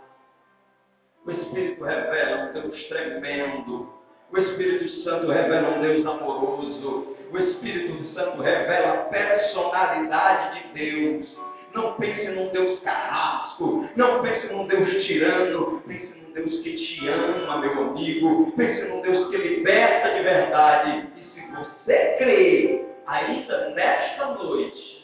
O 1.25 1.31
Espírito 1.31 1.85
revela 1.85 2.49
um 2.49 2.53
Deus 2.53 2.85
tremendo. 2.89 3.93
O 4.33 4.39
Espírito 4.39 4.89
Santo 5.05 5.29
revela 5.29 5.77
um 5.77 5.81
Deus 5.83 6.07
amoroso. 6.07 7.17
O 7.31 7.39
Espírito 7.39 8.13
Santo 8.15 8.43
revela 8.43 8.95
a 8.95 8.97
personalidade 9.05 10.63
de 10.63 10.69
Deus. 10.75 11.29
Não 11.75 11.95
pense 11.95 12.29
num 12.29 12.49
Deus 12.49 12.81
carrasco. 12.81 13.89
Não 13.95 14.23
pense 14.23 14.47
num 14.49 14.67
Deus 14.67 15.05
tirano. 15.07 15.83
Pense 15.87 16.13
num 16.19 16.33
Deus 16.33 16.61
que 16.63 16.77
te 16.77 17.09
ama, 17.09 17.59
meu 17.59 17.83
amigo. 17.83 18.53
Pense 18.57 18.83
num 18.89 19.01
Deus 19.03 19.31
que 19.31 19.37
liberta 19.37 20.15
de 20.15 20.23
verdade. 20.23 21.09
E 21.17 21.41
se 21.41 21.47
você 21.51 22.17
crê, 22.19 22.85
ainda 23.07 23.71
nesta 23.71 24.27
noite, 24.35 25.02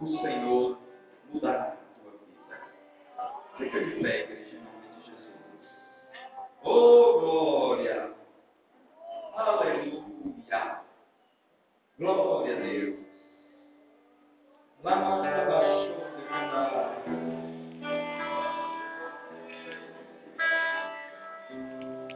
o 0.00 0.22
Senhor 0.22 0.78
mudará 1.32 1.62
a 1.62 1.76
tua 2.00 2.12
vida. 2.12 2.60
Fica 3.58 3.84
de 3.84 4.02
pé, 4.02 4.22
igreja, 4.22 4.56
em 4.56 4.64
nome 4.64 4.88
de 4.96 5.06
Jesus. 5.06 5.24
Oh, 6.62 7.20
glória! 7.20 8.14
Aleluia! 9.36 10.80
Glória 11.98 12.56
a 12.56 12.60
Deus! 12.60 12.98
Lá 14.82 14.96
baixou 14.96 16.00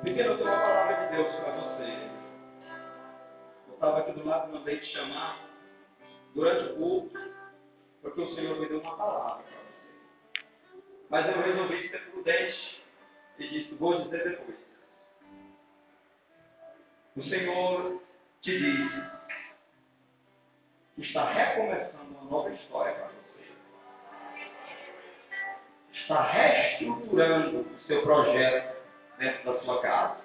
Pequeno, 0.02 0.32
eu 0.32 0.36
tenho 0.36 0.50
uma 0.50 0.60
palavra 0.60 1.06
de 1.06 1.16
Deus 1.16 1.34
para 1.36 1.52
você. 1.52 2.10
Eu 3.68 3.74
estava 3.74 3.98
aqui 3.98 4.12
do 4.12 4.26
lado, 4.26 4.52
mandei 4.52 4.78
te 4.78 4.86
chamar 4.86 5.38
durante 6.34 6.72
o 6.72 6.76
culto, 6.76 7.18
porque 8.04 8.20
o 8.20 8.34
Senhor 8.34 8.60
me 8.60 8.68
deu 8.68 8.80
uma 8.80 8.96
palavra 8.96 9.42
para 9.42 9.56
você. 9.62 10.44
Mas 11.08 11.26
eu 11.26 11.42
resolvi 11.42 11.88
ser 11.88 12.10
prudente 12.10 12.84
e 13.38 13.48
disse, 13.48 13.74
vou 13.76 14.02
dizer 14.02 14.28
depois. 14.28 14.58
O 17.16 17.22
Senhor 17.22 18.02
te 18.42 18.58
diz 18.58 18.92
que 20.94 21.02
está 21.02 21.32
recomeçando 21.32 22.10
uma 22.10 22.30
nova 22.30 22.50
história 22.50 22.92
para 22.92 23.06
você. 23.06 23.48
Está 25.94 26.22
reestruturando 26.30 27.60
o 27.60 27.80
seu 27.86 28.02
projeto 28.02 28.76
dentro 29.16 29.44
da 29.50 29.60
sua 29.62 29.80
casa. 29.80 30.20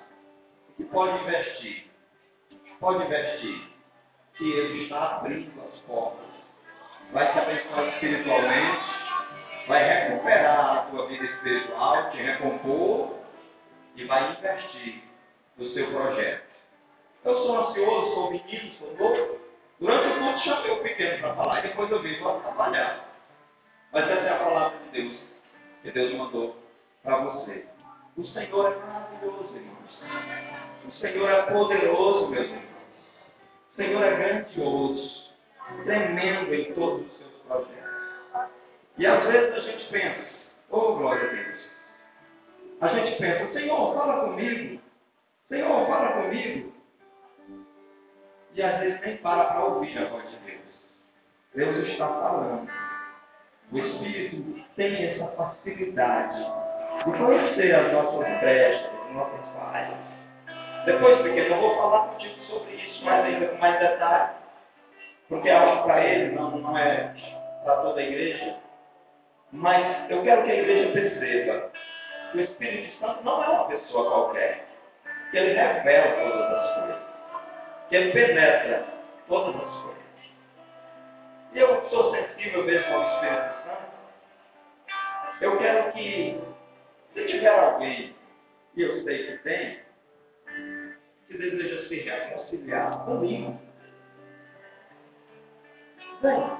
E 0.77 0.83
pode 0.83 1.23
investir. 1.23 1.89
Pode 2.81 3.05
investir. 3.05 3.69
Que 4.35 4.51
Ele 4.51 4.83
está 4.83 5.17
abrindo 5.17 5.61
as 5.61 5.79
portas. 5.81 6.38
Vai 7.11 7.31
te 7.31 7.39
abençoar 7.39 7.87
espiritualmente. 7.89 8.99
Vai 9.67 9.83
recuperar 9.83 10.77
a 10.77 10.81
tua 10.89 11.07
vida 11.07 11.25
espiritual, 11.25 12.09
te 12.11 12.17
recompor 12.17 13.15
e 13.95 14.03
vai 14.05 14.31
investir 14.31 15.03
no 15.57 15.69
seu 15.71 15.87
projeto. 15.91 16.49
Eu 17.23 17.33
sou 17.33 17.69
ansioso, 17.69 18.13
sou 18.13 18.31
menino, 18.31 18.73
sou 18.79 18.95
novo. 18.97 19.39
Durante 19.79 20.07
o 20.07 20.19
culto 20.19 20.39
chamei 20.39 20.71
o 20.71 20.83
pequeno 20.83 21.19
para 21.19 21.35
falar 21.35 21.59
e 21.59 21.67
depois 21.67 21.91
eu 21.91 22.01
vim 22.01 22.15
para 22.15 22.39
trabalhar. 22.39 23.05
Mas 23.91 24.09
essa 24.09 24.21
é 24.21 24.33
a 24.33 24.43
palavra 24.43 24.77
de 24.79 25.01
Deus 25.01 25.19
que 25.81 25.91
Deus 25.91 26.13
mandou 26.15 26.55
para 27.03 27.17
você. 27.17 27.65
O 28.17 28.25
Senhor 28.25 28.71
é 28.71 28.75
maravilhoso, 28.75 29.55
irmãos. 29.55 30.87
O 30.87 30.91
Senhor 30.99 31.29
é 31.29 31.41
poderoso, 31.43 32.27
meus 32.27 32.45
irmãos. 32.45 32.63
O 33.71 33.75
Senhor 33.75 34.03
é 34.03 34.15
grandioso, 34.15 35.18
tremendo 35.83 36.53
em 36.53 36.73
todos 36.73 37.05
os 37.05 37.17
seus 37.17 37.33
projetos. 37.47 37.89
E 38.97 39.05
às 39.05 39.25
vezes 39.25 39.53
a 39.53 39.59
gente 39.61 39.91
pensa, 39.91 40.27
oh 40.69 40.95
glória 40.95 41.29
a 41.29 41.33
Deus. 41.33 41.59
A 42.81 42.87
gente 42.89 43.17
pensa, 43.17 43.53
Senhor, 43.53 43.95
fala 43.95 44.25
comigo. 44.25 44.81
Senhor, 45.49 45.87
fala 45.87 46.23
comigo 46.23 46.79
e 48.59 48.63
às 48.63 48.79
vezes 48.79 49.01
nem 49.01 49.17
para 49.17 49.45
para 49.45 49.65
ouvir 49.65 49.97
a 49.97 50.09
voz 50.09 50.29
de 50.29 50.35
Deus. 50.37 50.59
Deus 51.55 51.87
está 51.87 52.07
falando. 52.07 52.69
O 53.71 53.77
Espírito 53.77 54.65
tem 54.75 55.05
essa 55.05 55.27
facilidade 55.27 56.39
de 57.05 57.17
conhecer 57.17 57.73
as 57.75 57.93
nossas 57.93 58.39
brestas, 58.39 58.91
as 59.07 59.13
nossas 59.13 59.39
falhas. 59.55 59.97
Depois, 60.85 61.21
pequeno, 61.21 61.55
eu 61.55 61.61
vou 61.61 61.75
falar 61.77 62.07
contigo 62.09 62.43
sobre 62.45 62.73
isso 62.73 63.05
mais 63.05 63.25
ainda 63.25 63.47
com 63.47 63.57
mais 63.57 63.79
detalhe. 63.79 64.31
Porque 65.29 65.47
é 65.47 65.55
algo 65.55 65.83
para 65.83 66.03
ele, 66.03 66.35
não, 66.35 66.57
não 66.57 66.77
é 66.77 67.13
para 67.63 67.75
toda 67.77 68.01
a 68.01 68.03
igreja. 68.03 68.57
Mas 69.51 70.09
eu 70.09 70.23
quero 70.23 70.43
que 70.43 70.51
a 70.51 70.55
igreja 70.55 70.91
perceba 70.91 71.71
que 72.31 72.37
o 72.37 72.41
Espírito 72.41 72.99
Santo 72.99 73.23
não 73.23 73.43
é 73.43 73.47
uma 73.47 73.67
pessoa 73.67 74.09
qualquer. 74.09 74.67
que 75.31 75.37
ele 75.37 75.53
revela 75.53 76.15
todas 76.15 76.51
as 76.51 76.73
coisas, 76.73 77.01
que 77.89 77.95
ele 77.95 78.11
penetra 78.11 78.85
todas 79.27 79.55
as 79.55 79.81
coisas. 79.83 80.03
E 81.53 81.59
eu 81.59 81.89
sou 81.89 82.15
sensível 82.15 82.63
mesmo 82.63 82.95
ao 82.95 83.01
Espírito 83.03 83.63
Santo. 83.63 83.89
Eu 85.41 85.57
quero 85.57 85.91
que, 85.93 86.41
se 87.13 87.25
tiver 87.25 87.47
alguém, 87.47 88.15
e 88.75 88.81
eu 88.81 89.03
sei 89.03 89.27
que 89.27 89.37
tem, 89.43 89.79
que 91.27 91.37
deseja 91.37 91.87
se 91.87 91.95
reconciliar 91.95 93.05
comigo, 93.05 93.68
vem. 96.21 96.51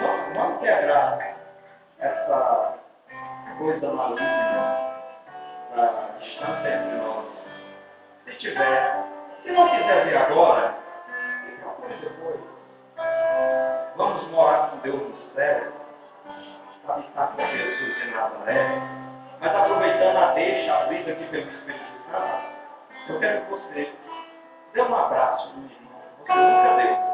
Vamos, 0.00 0.34
vamos 0.34 0.60
quebrar 0.60 1.18
essa 1.98 2.78
coisa 3.58 3.92
maligna 3.92 5.02
da 5.74 6.08
distância 6.20 6.68
entre 6.68 6.96
nós. 6.96 7.24
Se 8.24 8.32
tiver, 8.38 9.04
se 9.42 9.52
não 9.52 9.68
quiser 9.68 10.04
vir 10.06 10.16
agora, 10.16 10.74
procure 11.60 11.94
depois. 11.96 12.40
Vamos 13.96 14.28
morar 14.30 14.70
com 14.70 14.78
Deus 14.78 15.00
no 15.00 15.34
céu, 15.34 15.72
habitar 16.88 17.28
com 17.28 17.46
Jesus 17.46 18.02
em 18.02 18.10
Nazaré. 18.10 18.82
Mas 19.40 19.54
aproveitando 19.54 20.16
a 20.16 20.32
deixa 20.32 20.74
abrida 20.74 21.12
aqui 21.12 21.24
pelo 21.26 21.50
Espírito 21.50 22.10
Santo, 22.10 23.12
eu 23.12 23.20
quero 23.20 23.44
que 23.44 23.50
você 23.50 23.92
dê 24.72 24.82
um 24.82 24.94
abraço 24.94 25.52
no 25.54 25.70
irmão. 25.70 26.00
Você 26.18 26.34
nunca 26.34 26.76
deu 26.76 27.05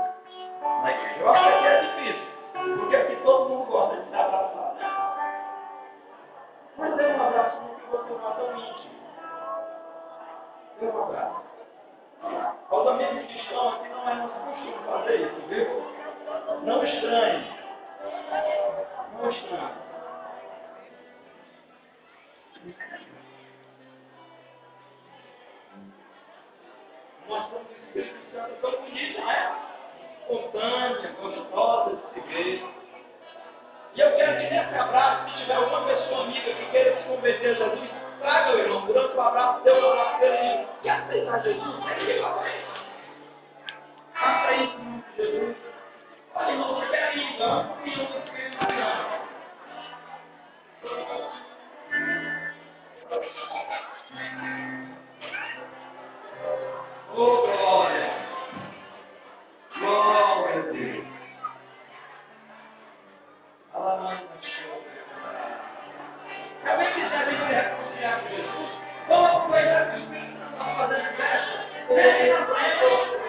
Amen. 71.99 73.22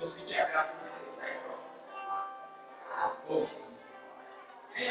Eu 0.00 0.10
sentir 0.12 0.40
a 0.40 0.46
graça 0.46 0.72
de 0.74 0.82
Deus. 0.90 1.18
Aí 1.20 1.34
pronto. 1.38 1.62
Ah, 2.92 3.10
poxa. 3.26 3.54
Quem 4.76 4.90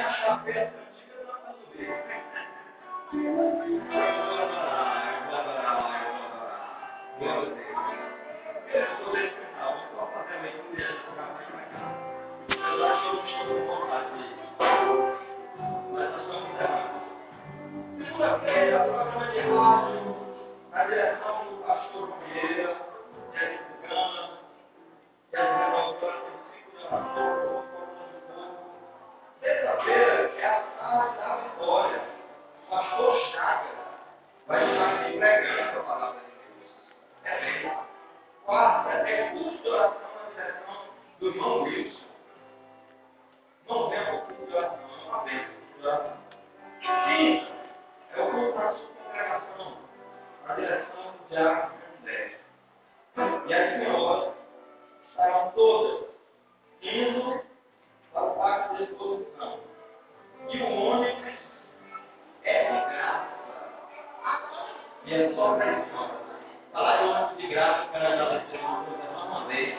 de 67.93 67.99
graça 67.99 68.09
para 68.09 68.09
elas 68.09 68.43
terem 68.49 68.65
uma 68.65 68.83
coisa 68.83 69.25
uma 69.25 69.45
vez. 69.45 69.77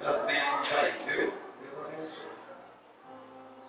Elas 0.00 0.26
venham 0.26 0.62
para 0.62 0.80
aí, 0.80 0.92
viu? 1.04 1.32
Deus 1.60 1.86
abençoe. 1.86 2.30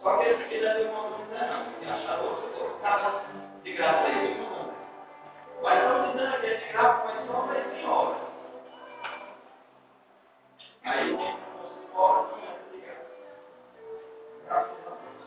Só 0.01 0.17
que 0.17 0.25
eles 0.25 0.47
quiserem 0.47 0.87
uma 0.87 1.03
coisa 1.09 1.45
não, 1.45 1.81
e 1.81 1.91
acharam 1.91 2.25
outro 2.25 2.79
casa 2.81 3.23
de 3.63 3.73
graça 3.73 4.05
aí, 4.05 4.37
não. 4.37 4.73
Mas 5.61 5.77
estão 5.77 6.11
dizendo 6.11 6.39
que 6.39 6.47
é 6.47 6.53
de 6.55 6.71
graça, 6.71 7.03
mas 7.05 7.27
só 7.27 7.41
para 7.41 7.59
as 7.59 7.65
senhoras. 7.65 8.21
Aí 10.85 11.11
não 11.11 11.39
não 11.93 12.37
é 12.37 12.71
de 12.71 12.77
graça. 12.79 13.05
Graças 14.45 14.87
a 14.87 14.89
Deus. 14.89 15.19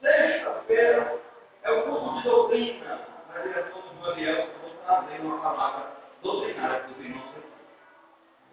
Sexta-feira 0.00 1.20
é 1.64 1.70
o 1.70 1.82
curso 1.82 2.14
de 2.14 2.22
doutrina, 2.22 3.00
na 3.28 3.40
direção 3.40 3.80
do 3.82 4.06
Gabriel, 4.06 4.46
que 4.46 4.54
eu 4.54 4.60
vou 4.60 4.70
trazer 4.86 5.20
uma 5.20 5.38
palavra 5.42 6.01
doutrinária 6.22 6.80
para 6.80 6.90
os 6.90 6.98
irmãos. 6.98 7.34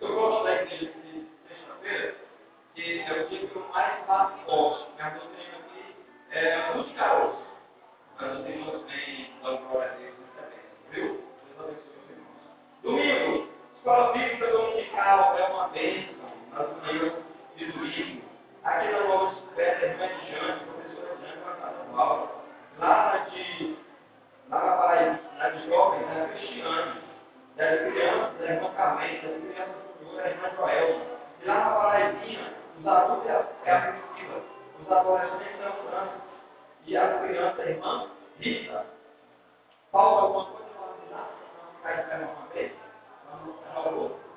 Eu 0.01 0.15
gosto 0.15 0.43
da 0.43 0.61
igreja 0.61 0.91
de 0.91 1.27
sexta-feira, 1.47 2.15
que 2.75 2.99
é 3.01 3.11
o 3.11 3.29
dia 3.29 3.47
que 3.47 3.55
eu 3.55 3.67
mais 3.69 4.05
faço 4.05 4.37
forte. 4.45 4.91
Minha 4.95 5.09
doutrina 5.09 5.57
aqui 5.57 5.95
é 6.31 6.73
muito 6.73 6.95
caroço. 6.95 7.49
Mas 8.19 8.39
os 8.39 8.47
irmãos 8.47 8.83
vêm 8.87 9.33
dando 9.43 9.69
glória 9.69 9.91
a 9.91 9.95
Deus 9.95 10.15
também. 10.35 10.59
Viu? 10.91 11.23
Deus 11.45 11.59
abençoe 11.59 11.97
os 11.97 12.09
irmãos. 12.09 12.39
Domingo, 12.83 13.49
escola 13.77 14.13
bíblica 14.13 14.47
dominical 14.47 15.37
é 15.37 15.45
uma 15.47 15.67
bênção 15.69 16.29
nas 16.51 16.77
manhãs 16.83 17.13
de 17.55 17.71
domingo. 17.71 18.29
Aqui 18.63 18.91
na 18.91 18.99
Nova 19.07 19.35
Descoberta, 19.35 19.85
a 19.85 19.89
irmã 19.89 20.07
de 20.07 20.31
Jane, 20.31 20.59
professora 20.65 21.17
Jane, 21.17 21.41
vai 21.43 21.53
estar 21.53 21.69
dando 21.69 21.99
aula. 21.99 22.31
Lá 22.77 23.13
na 23.13 23.17
de, 23.29 23.77
lá 24.49 24.65
na 24.65 24.77
Paraíba, 24.77 25.19
na 25.37 25.49
de 25.49 25.67
jovens, 25.67 26.07
é 26.17 26.23
a 26.23 26.27
Cristiane. 26.29 27.08
Das 27.59 27.77
crianças, 27.77 28.39
irmã 28.39 28.71
Carmen, 28.73 29.19
das 29.19 29.41
crianças 29.41 29.89
a 30.23 30.29
irmã 30.29 30.49
Joelma. 30.55 31.05
E 31.41 31.45
lá 31.45 31.55
na 31.55 31.69
Paraibinha, 31.75 32.53
os 32.79 32.87
adultos 32.87 33.27
é 33.27 33.31
a, 33.33 33.39
a 33.39 33.91
Priscila, 33.91 34.43
os 34.79 34.91
adolescentes 34.91 35.61
é 35.61 35.67
o 35.67 35.89
Francis, 35.89 36.21
e 36.85 36.97
as 36.97 37.21
crianças, 37.21 37.67
irmã 37.67 38.09
Rita. 38.39 38.85
Falta 39.91 40.21
alguma 40.21 40.45
coisa 40.45 40.69
para 40.69 40.87
avisar? 40.87 41.29
Vai 41.83 41.99
esperar 41.99 42.29
uma 42.29 42.47
vez? 42.53 42.71
Vamos 43.29 43.55
para 43.57 43.91
o 43.91 43.99
outro? 44.03 44.28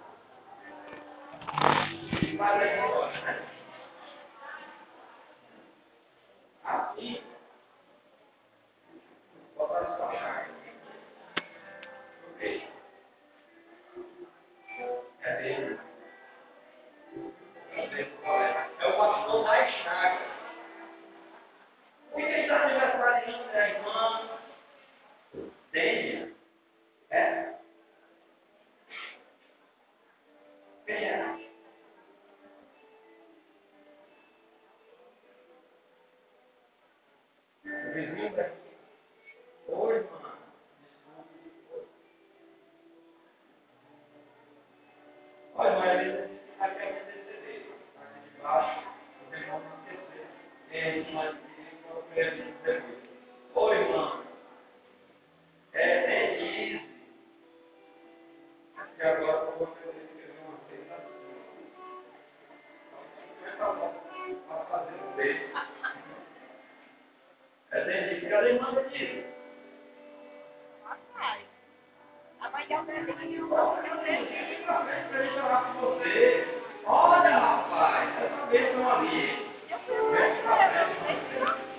Olha, 76.85 77.37
rapaz, 77.37 78.11
essa 78.23 78.47
bênção 78.47 78.91
ali. 78.91 79.53
Eu 79.71 79.79
fui 79.81 79.97
eu 79.97 81.72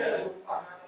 Thank 0.00 0.24
you. 0.24 0.79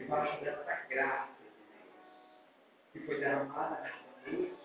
Debaixo 0.00 0.42
dessa 0.42 0.86
graça 0.88 1.32
de 1.38 1.44
Deus, 1.44 1.94
que 2.92 3.00
foi 3.00 3.20
derramada 3.20 3.80
nessa 3.82 4.30
noite 4.30 4.60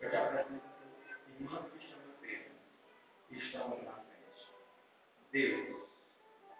eu 0.00 0.10
te 0.10 0.16
apresento 0.16 0.60
irmãos 1.40 1.70
que 1.70 1.78
estão 1.78 1.98
enfermos 2.10 2.58
e 3.30 3.38
estamos 3.38 3.82
na 3.84 3.92
frente. 3.92 4.52
Deus, 5.32 5.88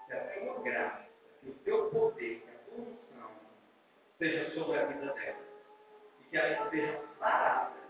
que 0.06 0.12
a 0.14 0.40
tua 0.40 0.62
graça, 0.62 1.08
que 1.40 1.50
o 1.50 1.54
teu 1.56 1.90
poder, 1.90 2.40
que 2.40 2.50
a 2.50 2.58
tua 2.64 2.84
unção 2.84 3.30
seja 4.18 4.54
sobre 4.54 4.78
a 4.78 4.86
vida 4.86 5.12
delas 5.12 5.44
e 6.20 6.24
que 6.30 6.36
elas 6.38 6.70
sejam 6.70 7.02
saradas 7.18 7.82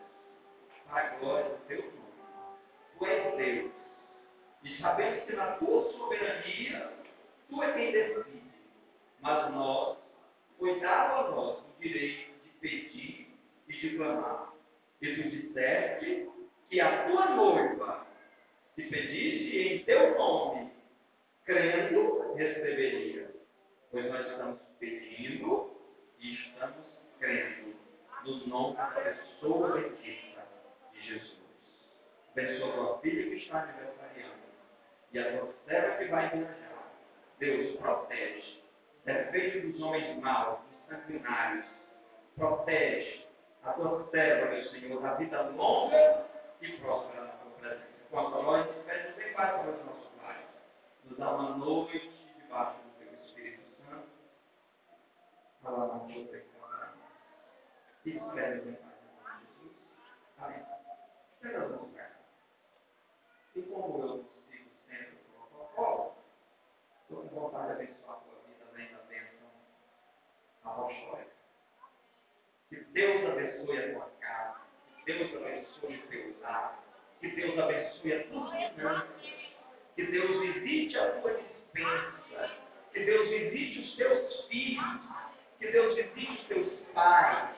para 0.87 1.03
a 1.03 1.17
glória 1.19 1.51
do 1.51 1.67
teu 1.67 1.83
nome. 1.83 2.59
Tu 2.99 3.07
és 3.07 3.37
Deus. 3.37 3.73
E 4.65 4.79
sabemos 4.79 5.25
que 5.25 5.37
na 5.37 5.53
tua 5.59 5.93
soberania, 5.93 6.93
tu 7.49 7.63
é 7.63 7.73
quem 7.75 7.93
decide. 7.93 8.44
Mas 9.25 9.51
nós, 9.55 9.97
foi 10.59 10.79
dado 10.81 11.15
a 11.15 11.31
nós 11.31 11.59
o 11.59 11.81
direito 11.81 12.31
de 12.43 12.51
pedir 12.61 13.35
e 13.67 13.73
de 13.73 13.97
clamar. 13.97 14.53
E 15.01 15.15
tu 15.17 15.31
disseste 15.31 16.31
que 16.69 16.79
a 16.79 17.09
tua 17.09 17.31
noiva 17.31 18.07
te 18.77 18.83
pedisse 18.83 19.59
em 19.59 19.85
teu 19.85 20.19
nome, 20.19 20.71
crendo, 21.47 22.35
receberia. 22.35 23.35
Pois 23.91 24.11
nós 24.11 24.27
estamos 24.27 24.61
pedindo 24.79 25.75
e 26.21 26.35
estamos 26.35 26.85
crendo 27.19 27.75
no 28.27 28.47
nome 28.47 28.77
da 28.77 28.89
pessoa 28.89 29.73
bendita 29.73 30.47
de 30.93 31.01
Jesus. 31.01 31.39
Abençoa 32.33 32.73
tua 32.75 32.99
filha 32.99 33.23
que 33.23 33.37
está 33.37 33.63
aniversariando 33.63 34.45
e 35.15 35.19
a 35.19 35.39
tua 35.39 35.55
serva 35.67 35.97
que 35.97 36.05
vai 36.11 36.29
viajar. 36.29 36.93
Deus 37.39 37.79
protege. 37.79 38.64
Defende 39.05 39.73
dos 39.73 39.81
homens 39.83 40.19
maus, 40.21 40.59
dos 40.61 40.99
sanguinários. 40.99 41.65
Protege 42.37 43.27
a 43.63 43.73
tua 43.73 44.09
serva, 44.11 44.51
meu 44.51 44.65
Senhor, 44.71 45.07
a 45.07 45.15
vida 45.15 45.43
longa 45.51 46.27
e 46.61 46.73
próspera 46.79 47.25
na 47.25 47.33
tua 47.33 47.51
presença. 47.53 47.95
Quanto 48.11 48.39
a 48.39 48.43
nós, 48.43 48.67
pedimos 48.87 49.19
em 49.19 49.33
paz 49.35 49.51
para 49.53 49.71
os 49.71 49.85
nossos 49.85 50.09
pais. 50.21 50.47
Nos 51.05 51.19
dá 51.19 51.35
uma 51.35 51.57
noite 51.57 52.11
debaixo 52.37 52.79
do 52.81 52.91
teu 52.99 53.13
Espírito 53.15 53.63
Santo. 53.85 54.09
Fala 55.63 55.95
na 55.95 55.99
tua 56.01 56.25
pecado. 56.27 56.55
E 58.05 58.11
espera 58.11 58.57
em 58.57 58.75
paz 58.75 58.95
em 59.03 59.25
nome 59.25 59.41
de 59.41 59.47
Jesus. 59.47 59.77
Amém. 60.39 60.63
Espera 61.35 61.69
nos 61.69 61.97
cá. 61.97 62.11
E 63.57 63.63
como 63.63 64.03
eu 64.03 64.25
sigo 64.51 64.71
sempre 64.87 65.17
o 65.17 65.49
protocolo, 65.49 66.15
estou 67.03 67.29
com 67.29 67.41
vontade 67.41 67.67
de 67.67 67.73
abençoar 67.73 68.17
a 68.17 68.21
tua 68.21 68.35
vida, 68.47 68.65
além 68.71 68.93
da 68.93 68.99
bênção 69.05 69.49
apostólica. 70.65 71.33
Que 72.69 72.77
Deus 72.77 73.31
abençoe 73.31 73.79
a 73.79 73.93
tua 73.95 74.11
casa. 74.21 74.61
Que 74.87 74.94
Deus 75.07 75.35
abençoe 75.35 75.97
o 75.97 76.09
teu 76.09 76.35
lar. 76.41 76.83
Que 77.21 77.29
Deus 77.29 77.59
abençoe 77.59 78.13
a 78.13 78.25
tua 78.25 78.51
finanças. 78.51 79.09
Que 79.97 80.03
Deus 80.05 80.41
visite 80.41 80.99
a 80.99 81.11
tua 81.21 81.35
dispensa. 81.35 82.51
Que 82.93 83.01
Deus 83.01 83.29
visite 83.29 83.81
os 83.81 83.97
teus 83.97 84.47
filhos. 84.47 85.01
Que 85.59 85.67
Deus 85.69 85.95
visite 85.95 86.33
os 86.33 86.45
teus 86.47 86.73
pais. 86.95 87.51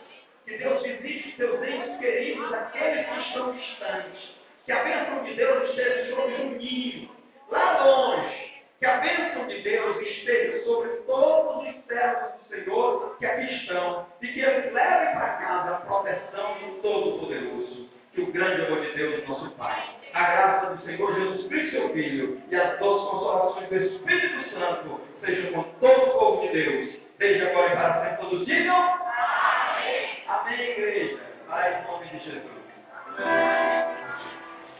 Que 0.44 0.58
Deus 0.58 0.82
visite 0.82 1.28
os 1.28 1.36
teus 1.36 1.62
entes 1.62 1.98
queridos, 1.98 2.52
aqueles 2.52 3.06
que 3.06 3.20
estão 3.20 3.52
distantes. 3.56 4.30
Que 4.64 4.72
a 4.72 4.84
bênção 4.84 5.24
de 5.24 5.34
Deus 5.34 5.70
esteja 5.70 6.14
sobre 6.14 6.34
o 6.34 6.50
ninho, 6.50 7.10
lá 7.50 7.84
longe 7.84 8.45
que 8.78 8.86
a 8.86 8.98
bênção 8.98 9.46
de 9.46 9.60
Deus 9.62 10.00
esteja 10.02 10.64
sobre 10.64 10.88
todos 11.06 11.66
os 11.68 11.84
servos 11.86 12.32
do 12.32 12.54
Senhor 12.54 13.16
que 13.18 13.26
aqui 13.26 13.54
estão 13.54 14.06
e 14.20 14.26
que 14.28 14.40
eles 14.40 14.72
levem 14.72 15.14
para 15.14 15.28
casa 15.38 15.76
a 15.76 15.80
proteção 15.80 16.58
do 16.58 16.82
Todo-Poderoso, 16.82 17.88
que 18.12 18.20
o 18.20 18.32
grande 18.32 18.66
amor 18.66 18.80
de 18.82 18.92
Deus, 18.92 19.26
nosso 19.26 19.50
Pai, 19.52 19.82
a 20.12 20.30
graça 20.30 20.74
do 20.74 20.84
Senhor 20.84 21.14
Jesus 21.14 21.46
Cristo, 21.48 21.70
seu 21.70 21.88
Filho, 21.90 22.42
e 22.50 22.56
as 22.56 22.78
doces 22.78 23.22
orações 23.22 23.68
do 23.68 23.76
Espírito 23.76 24.50
Santo 24.50 25.00
sejam 25.24 25.52
com 25.52 25.62
todo 25.78 26.10
o 26.10 26.18
povo 26.18 26.42
de 26.42 26.52
Deus, 26.52 26.96
desde 27.18 27.46
agora 27.46 27.72
e 27.72 27.76
para 27.76 28.04
sempre. 28.04 28.26
Todos 28.26 28.46
digam 28.46 28.76
Amém. 28.76 30.24
Amém, 30.28 30.60
igreja. 30.60 31.18
Pai, 31.48 31.82
em 31.82 31.86
nome 31.90 32.06
de 32.06 32.18
Jesus. 32.18 32.42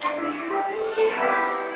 Amém. 0.03 1.76